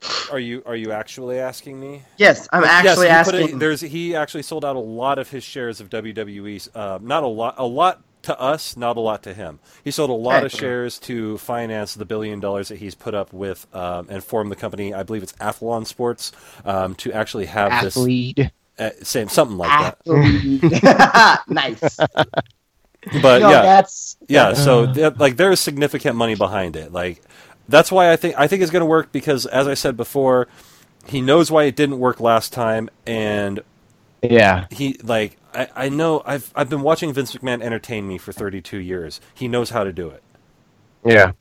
[0.02, 0.08] Yeah.
[0.32, 2.02] Are you are you actually asking me?
[2.16, 3.56] Yes, I'm actually yes, he asking.
[3.56, 6.68] A, there's he actually sold out a lot of his shares of WWE.
[6.74, 9.60] Uh, not a lot, a lot to us, not a lot to him.
[9.84, 10.44] He sold a lot Right.
[10.44, 14.48] of shares to finance the billion dollars that he's put up with um, and form
[14.48, 14.92] the company.
[14.92, 16.32] I believe it's Athlon Sports
[16.64, 18.36] um, to actually have Athlete.
[18.36, 18.50] this.
[18.78, 21.40] Uh, same something like that.
[21.48, 21.96] Nice.
[23.22, 24.52] But no, yeah, that's yeah.
[24.54, 26.92] So th- like there is significant money behind it.
[26.92, 27.22] Like
[27.68, 30.48] that's why I think I think it's going to work because as I said before,
[31.06, 33.60] he knows why it didn't work last time, and
[34.22, 34.66] Yeah.
[34.70, 38.78] he like I, I know I've I've been watching Vince McMahon entertain me for 32
[38.78, 39.20] years.
[39.34, 40.22] He knows how to do it.
[41.04, 41.32] Yeah.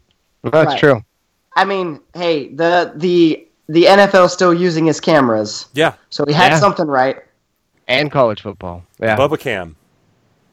[0.43, 0.79] Well, that's Right.
[0.79, 1.01] true.
[1.55, 6.51] I mean, hey, the the the NFL still using his cameras, Yeah, so he had
[6.51, 6.59] Yeah.
[6.59, 7.17] something right.
[7.87, 8.83] And college football.
[8.99, 9.15] Yeah.
[9.17, 9.75] Bubba Cam,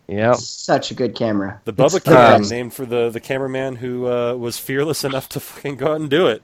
[0.08, 0.36] Yep.
[0.36, 1.60] Such a good camera.
[1.64, 2.50] the Bubba It's Cam, best.
[2.50, 6.10] named for the the cameraman who uh, was fearless enough to fucking go out and
[6.10, 6.42] do it.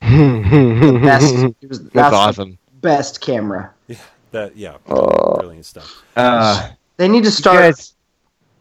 [0.00, 1.34] Best.
[1.62, 2.58] It was, That's that's the awesome.
[2.80, 3.72] best camera.
[3.88, 3.96] Yeah,
[4.32, 5.36] That yeah, Oh.
[5.36, 6.02] brilliant stuff.
[6.16, 7.94] Uh, They need to start guys,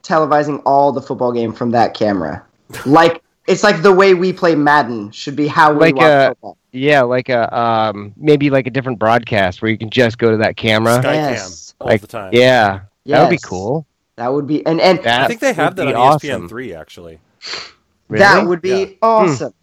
[0.03, 2.43] televising all the football game from that camera.
[2.85, 6.29] Like it's like the way we play Madden should be how we Like, watch uh,
[6.29, 6.57] football.
[6.71, 10.37] yeah, like a um, maybe like a different broadcast where you can just go to
[10.37, 11.01] that camera.
[11.01, 11.75] Sky Yes.
[11.79, 12.29] All Like, the time.
[12.33, 13.85] Yeah, that would be cool.
[14.17, 16.43] That would be and and That I think they have that on awesome.
[16.43, 17.19] ESPN three actually.
[18.07, 18.19] Really?
[18.19, 18.85] that would be Yeah.
[18.85, 18.93] Hmm.
[19.01, 19.53] awesome.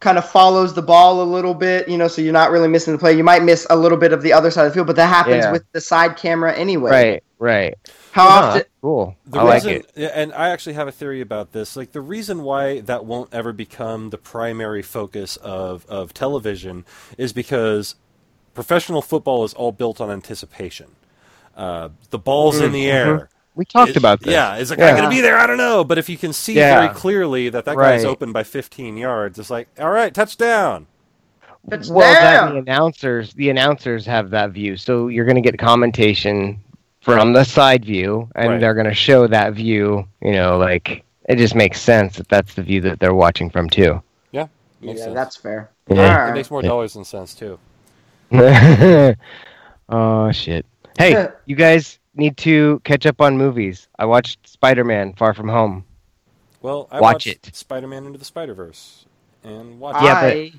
[0.00, 2.92] Kind of follows the ball a little bit, you know, so you're not really missing
[2.92, 3.12] the play.
[3.16, 5.08] You might miss a little bit of the other side of the field, but that
[5.08, 5.52] happens Yeah.
[5.52, 6.90] with the side camera anyway.
[6.90, 7.74] right, right.
[8.10, 8.62] How Huh, often?
[8.82, 9.16] cool.
[9.26, 10.12] The I like reason, it.
[10.14, 11.76] and I actually have a theory about this.
[11.76, 16.84] Like the reason why that won't ever become the primary focus of, of television
[17.16, 17.94] is because
[18.54, 20.96] professional football is all built on anticipation.
[21.56, 23.18] Uh, the ball's in mm, the mm-hmm.
[23.20, 23.28] air.
[23.54, 24.32] We talked It- about this.
[24.32, 24.82] Yeah, is the Mm-hmm.
[24.82, 24.90] Yeah.
[24.92, 25.36] guy going to be there?
[25.36, 25.84] I don't know.
[25.84, 26.80] But if you can see Yeah.
[26.80, 28.10] very clearly that that guy's Right.
[28.10, 30.86] open by 15 yards, it's like, all right, touchdown.
[31.70, 35.56] It's well, that the announcers, the announcers have that view, so you're going to get
[35.58, 36.58] commentation
[37.02, 38.60] from the side view, and Right.
[38.60, 40.06] they're going to show that view.
[40.22, 43.68] You know, like it just makes sense that that's the view that they're watching from
[43.70, 44.02] too.
[44.32, 44.46] Yeah,
[44.80, 45.14] Yeah, sense.
[45.14, 45.70] that's fair.
[45.88, 46.30] Yeah.
[46.30, 46.68] It makes more Yeah.
[46.70, 47.58] dollars than cents too.
[49.88, 50.64] oh shit!
[50.98, 53.88] Hey, you guys need to catch up on movies.
[53.98, 55.84] I watched Spider-Man: Far From Home.
[56.60, 57.50] Well, I Watch watched it.
[57.54, 59.06] Spider-Man into the Spider-Verse
[59.44, 60.50] and watched Yeah, but-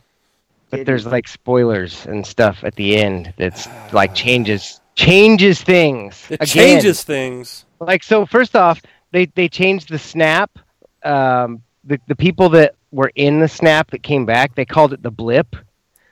[0.69, 6.25] But there's like spoilers and stuff at the end that's like changes changes things.
[6.29, 6.41] it.
[6.41, 6.65] It Again.
[6.65, 7.65] changes things.
[7.79, 8.81] like so first off
[9.11, 10.57] they they changed the snap
[11.03, 15.01] um the, the people that were in the snap that came back they called it
[15.03, 15.55] the blip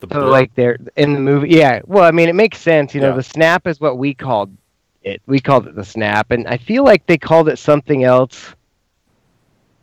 [0.01, 0.31] The so blip.
[0.31, 3.15] like they're in the movie yeah well i mean it makes sense you know Yeah.
[3.17, 4.55] the snap is what we called
[5.03, 5.21] it.
[5.25, 8.53] We called it the snap and i feel like they called it something else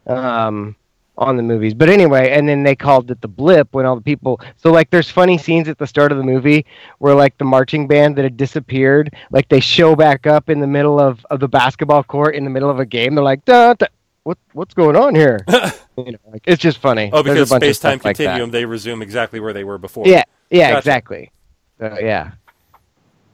[0.06, 0.74] um
[1.16, 1.74] on the movies.
[1.74, 4.88] But anyway and then they called it the blip when all the people so like
[4.90, 6.64] there's funny scenes at the start of the movie
[6.98, 10.66] where like the marching band that had disappeared like they show back up in the
[10.68, 13.16] middle of, of the basketball court in the middle of a game.
[13.16, 13.86] They're like da, da,
[14.22, 15.44] what what's going on here?
[15.98, 17.10] You know like it's just funny.
[17.12, 19.78] Oh, because bunch of space time stuff like continuum, they resume exactly where they were
[19.78, 20.06] before.
[20.06, 20.78] yeah yeah Gotcha.
[20.78, 21.32] exactly.
[21.80, 22.30] So, yeah.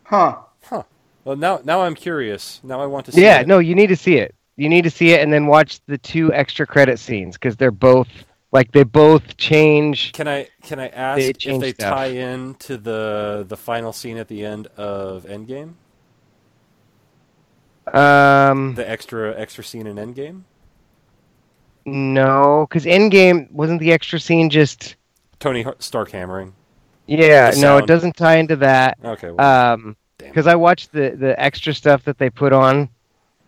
[0.04, 0.36] Huh?
[1.24, 2.60] Well, now now I'm curious.
[2.62, 3.22] Now I want to see.
[3.22, 3.46] yeah it.
[3.46, 5.98] no you need to see it you need to see it and then watch the
[5.98, 8.08] two extra credit scenes because they're both
[8.52, 11.90] like they both change Can I can I ask They if they stuff.
[11.94, 15.74] tie in to the the final scene at the end of Endgame?
[17.92, 20.42] um The extra extra scene in Endgame?
[21.86, 24.96] no because endgame wasn't the extra scene just
[25.38, 26.54] Tony Stark hammering.
[27.06, 29.30] yeah no it doesn't tie into that Okay.
[29.30, 29.96] Well, um.
[30.28, 32.88] Because I watched the the extra stuff that they put on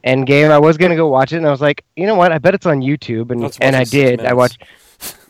[0.05, 0.51] Endgame.
[0.51, 2.33] I was gonna go watch it, and I was like, you know what?
[2.33, 4.27] I bet it's on YouTube, and Let's and I it six did.
[4.27, 4.63] I watched.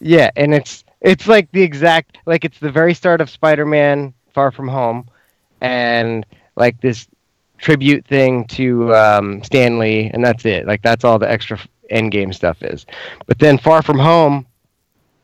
[0.01, 4.53] Yeah, and it's it's like the exact like it's the very start of Spider-Man: Far
[4.53, 5.09] From Home,
[5.61, 6.25] and
[6.55, 7.09] like this
[7.59, 10.67] tribute thing to um, Stan Lee, and that's it.
[10.67, 12.87] Like that's all the extra f- Endgame stuff is.
[13.27, 14.47] But then Far From Home,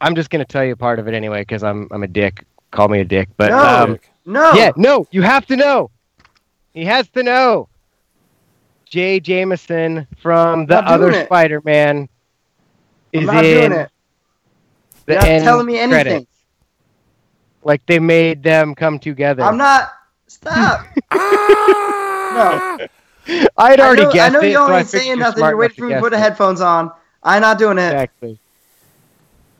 [0.00, 2.44] I'm just gonna tell you part of it anyway because I'm I'm a dick.
[2.72, 3.58] Call me a dick, but No.
[3.92, 4.54] um, No.
[4.54, 5.90] yeah, no, you have to know.
[6.74, 7.68] He has to know.
[8.84, 11.26] Jay Jameson from the other it.
[11.26, 12.08] Spider-Man
[13.12, 13.90] is I'm not in doing it.
[15.06, 16.04] the You're not end telling me anything.
[16.04, 16.26] credits.
[17.64, 19.42] Like they made them come together.
[19.42, 19.92] I'm not.
[20.26, 20.86] Stop.
[22.34, 22.76] Ah!
[22.78, 22.86] no.
[23.58, 24.48] I'd I already know, guessed I know it.
[24.48, 25.44] you so I ain't saying you're nothing.
[25.44, 26.90] You're waiting for me to put the headphones on.
[27.22, 27.86] I'm not doing it.
[27.92, 28.38] Exactly.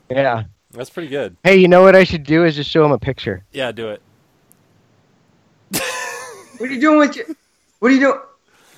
[0.09, 0.43] Yeah.
[0.71, 1.37] That's pretty good.
[1.43, 3.45] Hey, you know what I should do is just show him a picture.
[3.51, 4.01] Yeah, do it.
[6.63, 7.25] What are you doing with your?
[7.79, 8.19] What are you doing?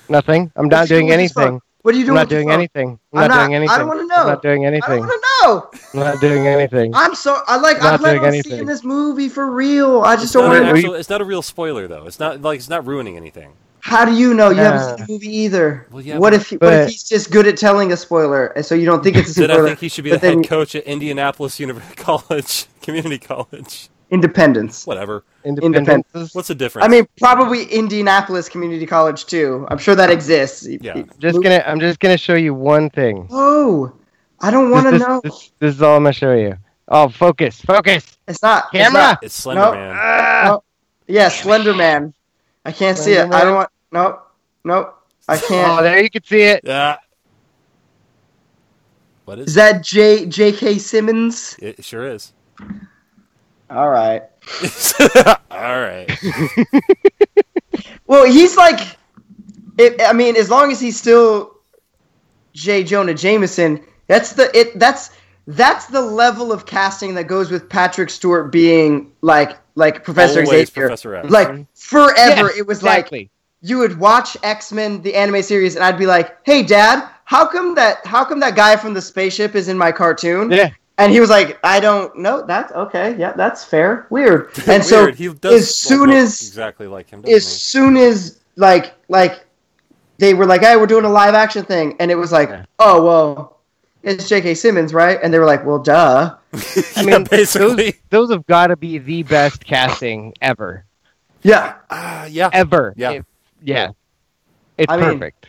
[0.08, 0.50] Nothing.
[0.56, 1.60] I'm not he doing anything.
[1.82, 2.18] What are you doing?
[2.18, 2.98] I'm not doing anything.
[3.12, 3.70] I'm I'm not, not- doing anything.
[3.74, 4.16] I don't wanna know.
[4.22, 4.82] I'm not doing anything.
[4.90, 5.80] I don't want to know.
[5.94, 6.94] I'm not doing anything.
[6.96, 8.50] I'm so I like Not I plan doing on anything.
[8.54, 10.00] seeing this movie for real.
[10.02, 10.94] I just It's don't want to.
[10.94, 12.06] It's not a real spoiler though.
[12.08, 13.52] It's not like it's not ruining anything.
[13.78, 14.64] How do you know you Yeah.
[14.80, 15.86] haven't seen the movie either?
[15.92, 18.46] Well, yeah, what but- if he, what if he's just good at telling a spoiler,
[18.46, 19.62] and so you don't think it's a Then spoiler?
[19.66, 23.90] I think he should be the then head coach at Indianapolis University College, Community College.
[24.10, 24.86] Independence.
[24.86, 25.24] Whatever.
[25.44, 26.34] Independence.
[26.34, 26.84] What's the difference?
[26.84, 29.66] I mean, probably Indianapolis Community College too.
[29.70, 30.66] I'm sure that exists.
[30.66, 31.02] Yeah.
[31.18, 31.62] Just gonna.
[31.66, 33.26] I'm just gonna show you one thing.
[33.30, 33.92] Oh,
[34.40, 35.20] I don't want to know.
[35.24, 36.56] This, this is all I'm gonna show you.
[36.88, 38.16] Oh, focus, focus.
[38.28, 39.00] It's not it's Camera!
[39.00, 39.74] not- it's Slender Nope.
[39.74, 39.96] Man.
[39.98, 40.58] Ah!
[41.08, 42.14] Yeah, Slender Man.
[42.64, 43.26] I can't see it.
[43.26, 43.68] Slender I don't want.
[43.90, 44.22] Nope.
[44.64, 45.02] Nope.
[45.28, 45.80] I Oh, can't.
[45.80, 46.60] Oh, there you can see it.
[46.62, 46.96] Yeah.
[49.24, 50.78] What Is is that J J.K.
[50.78, 51.56] Simmons?
[51.60, 51.80] it?
[51.80, 52.32] It sure is.
[53.70, 54.22] All right.
[55.50, 56.10] All right.
[58.06, 58.96] Well, he's like,
[59.78, 61.56] it, I mean, as long as he's still
[62.52, 62.84] J.
[62.84, 64.78] Jonah Jameson, that's the it.
[64.78, 65.10] That's
[65.46, 70.68] that's the level of casting that goes with Patrick Stewart being like like Professor Always
[70.68, 70.86] Xavier.
[70.86, 71.30] Professor X.
[71.30, 71.66] Like mhm.
[71.74, 75.98] forever, Yes, it was like you would watch X Men the anime series, and I'd
[75.98, 79.68] be like, "Hey, Dad, how come that how come that guy from the spaceship is
[79.68, 80.70] in my cartoon?" Yeah.
[80.98, 82.44] And he was like, "I don't know.
[82.46, 83.16] That's okay.
[83.18, 84.06] Yeah, that's fair.
[84.10, 85.14] Weird." And so Weird.
[85.16, 87.20] he does as soon look as exactly like him.
[87.20, 89.44] doesn't as soon as like like
[90.18, 92.64] they were like, "Hey, we're doing a live action thing," and it was like, Yeah.
[92.78, 93.58] "Oh well,
[94.02, 94.54] it's J.K.
[94.54, 96.58] Simmons, right?" And they were like, "Well, duh." he?
[96.96, 97.96] I yeah, mean, basically.
[98.08, 100.86] Those have got to be the best casting ever,
[101.42, 102.48] Yeah, Ah, yeah.
[102.54, 102.94] ever.
[102.96, 103.10] Yeah.
[103.10, 103.26] It-
[103.62, 103.90] yeah.
[104.78, 105.48] It's I mean- perfect.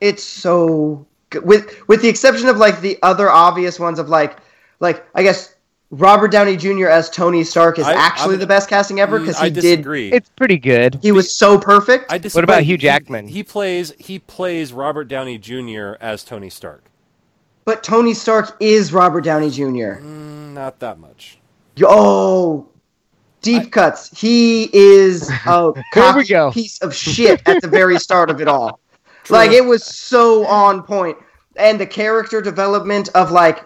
[0.00, 1.44] it's so good.
[1.44, 4.38] with with the exception of like the other obvious ones of like
[4.80, 5.54] like I guess
[5.90, 6.88] Robert Downey Jr.
[6.88, 9.50] as Tony Stark is I- actually I'm- the best casting ever because Mm, I he
[9.52, 9.86] did.
[10.12, 10.98] It's pretty good.
[11.02, 12.10] he was so perfect.
[12.10, 12.38] I disagree.
[12.40, 13.28] What about Hugh Jackman?
[13.28, 15.92] He, plays he plays Robert Downey Jr.
[16.00, 16.84] as Tony Stark.
[17.64, 20.00] but Tony Stark is Robert Downey Jr.
[20.02, 21.38] Mm, not that much.
[21.82, 22.66] Oh,
[23.42, 24.10] deep cuts.
[24.18, 26.50] He is a There we go.
[26.50, 28.80] piece of shit at the very start of it all.
[29.28, 31.18] Like it was so on point,
[31.56, 33.64] and the character development of like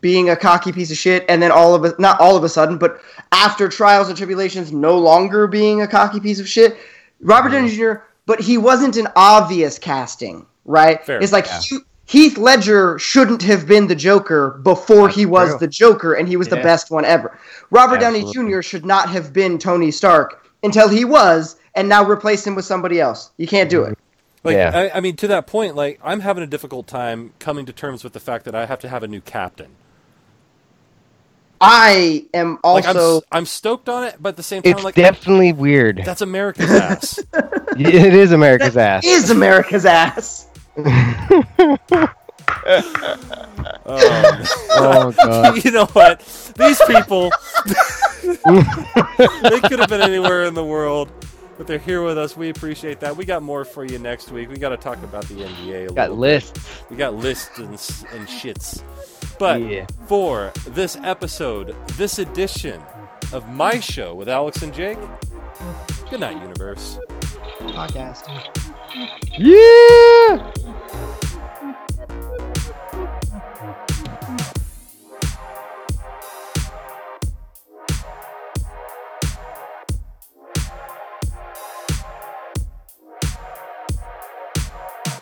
[0.00, 2.48] being a cocky piece of shit, and then all of it, not all of a
[2.48, 3.00] sudden, but
[3.32, 6.76] after trials and tribulations, no longer being a cocky piece of shit.
[7.20, 7.66] Robert mm-hmm.
[7.66, 8.02] Downey Jr.
[8.26, 11.04] But he wasn't an obvious casting, right?
[11.04, 11.60] Fair, it's like yeah.
[11.60, 15.58] Hugh- Heath Ledger shouldn't have been the Joker before he was true.
[15.58, 17.36] the Joker, and he was the best one ever.
[17.70, 18.62] Robert Downey Jr.
[18.62, 23.00] should not have been Tony Stark until he was, and now replace him with somebody
[23.00, 23.32] else.
[23.38, 23.90] You can't do it.
[23.90, 24.48] Mm-hmm.
[24.48, 24.70] Like Yeah.
[24.72, 28.04] I, I mean, to that point, like I'm having a difficult time coming to terms
[28.04, 29.70] with the fact that I have to have a new captain.
[31.60, 33.16] I am Like I'm, also.
[33.18, 36.02] s- I'm stoked on it, but at the same time, It's like definitely weird.
[36.04, 37.18] that's America's ass.
[37.78, 39.04] it is America's ass.
[39.04, 40.48] is America's ass.
[43.86, 44.42] Um,
[44.78, 45.64] Oh god.
[45.64, 46.20] you know what?
[46.56, 47.30] These people,
[48.22, 51.10] they could have been anywhere in the world,
[51.58, 52.36] but they're here with us.
[52.36, 53.16] We appreciate that.
[53.16, 54.48] We got more for you next week.
[54.48, 56.16] We got to talk about the NBA a Got little.
[56.18, 56.82] lists.
[56.90, 58.82] We got lists and, and shits.
[59.38, 59.86] But Yeah.
[60.06, 62.82] for this episode, this edition
[63.32, 64.98] of my show with Alex and Jake,
[66.10, 66.98] good night, universe.
[67.60, 68.24] Podcast.
[69.38, 70.52] Yeah.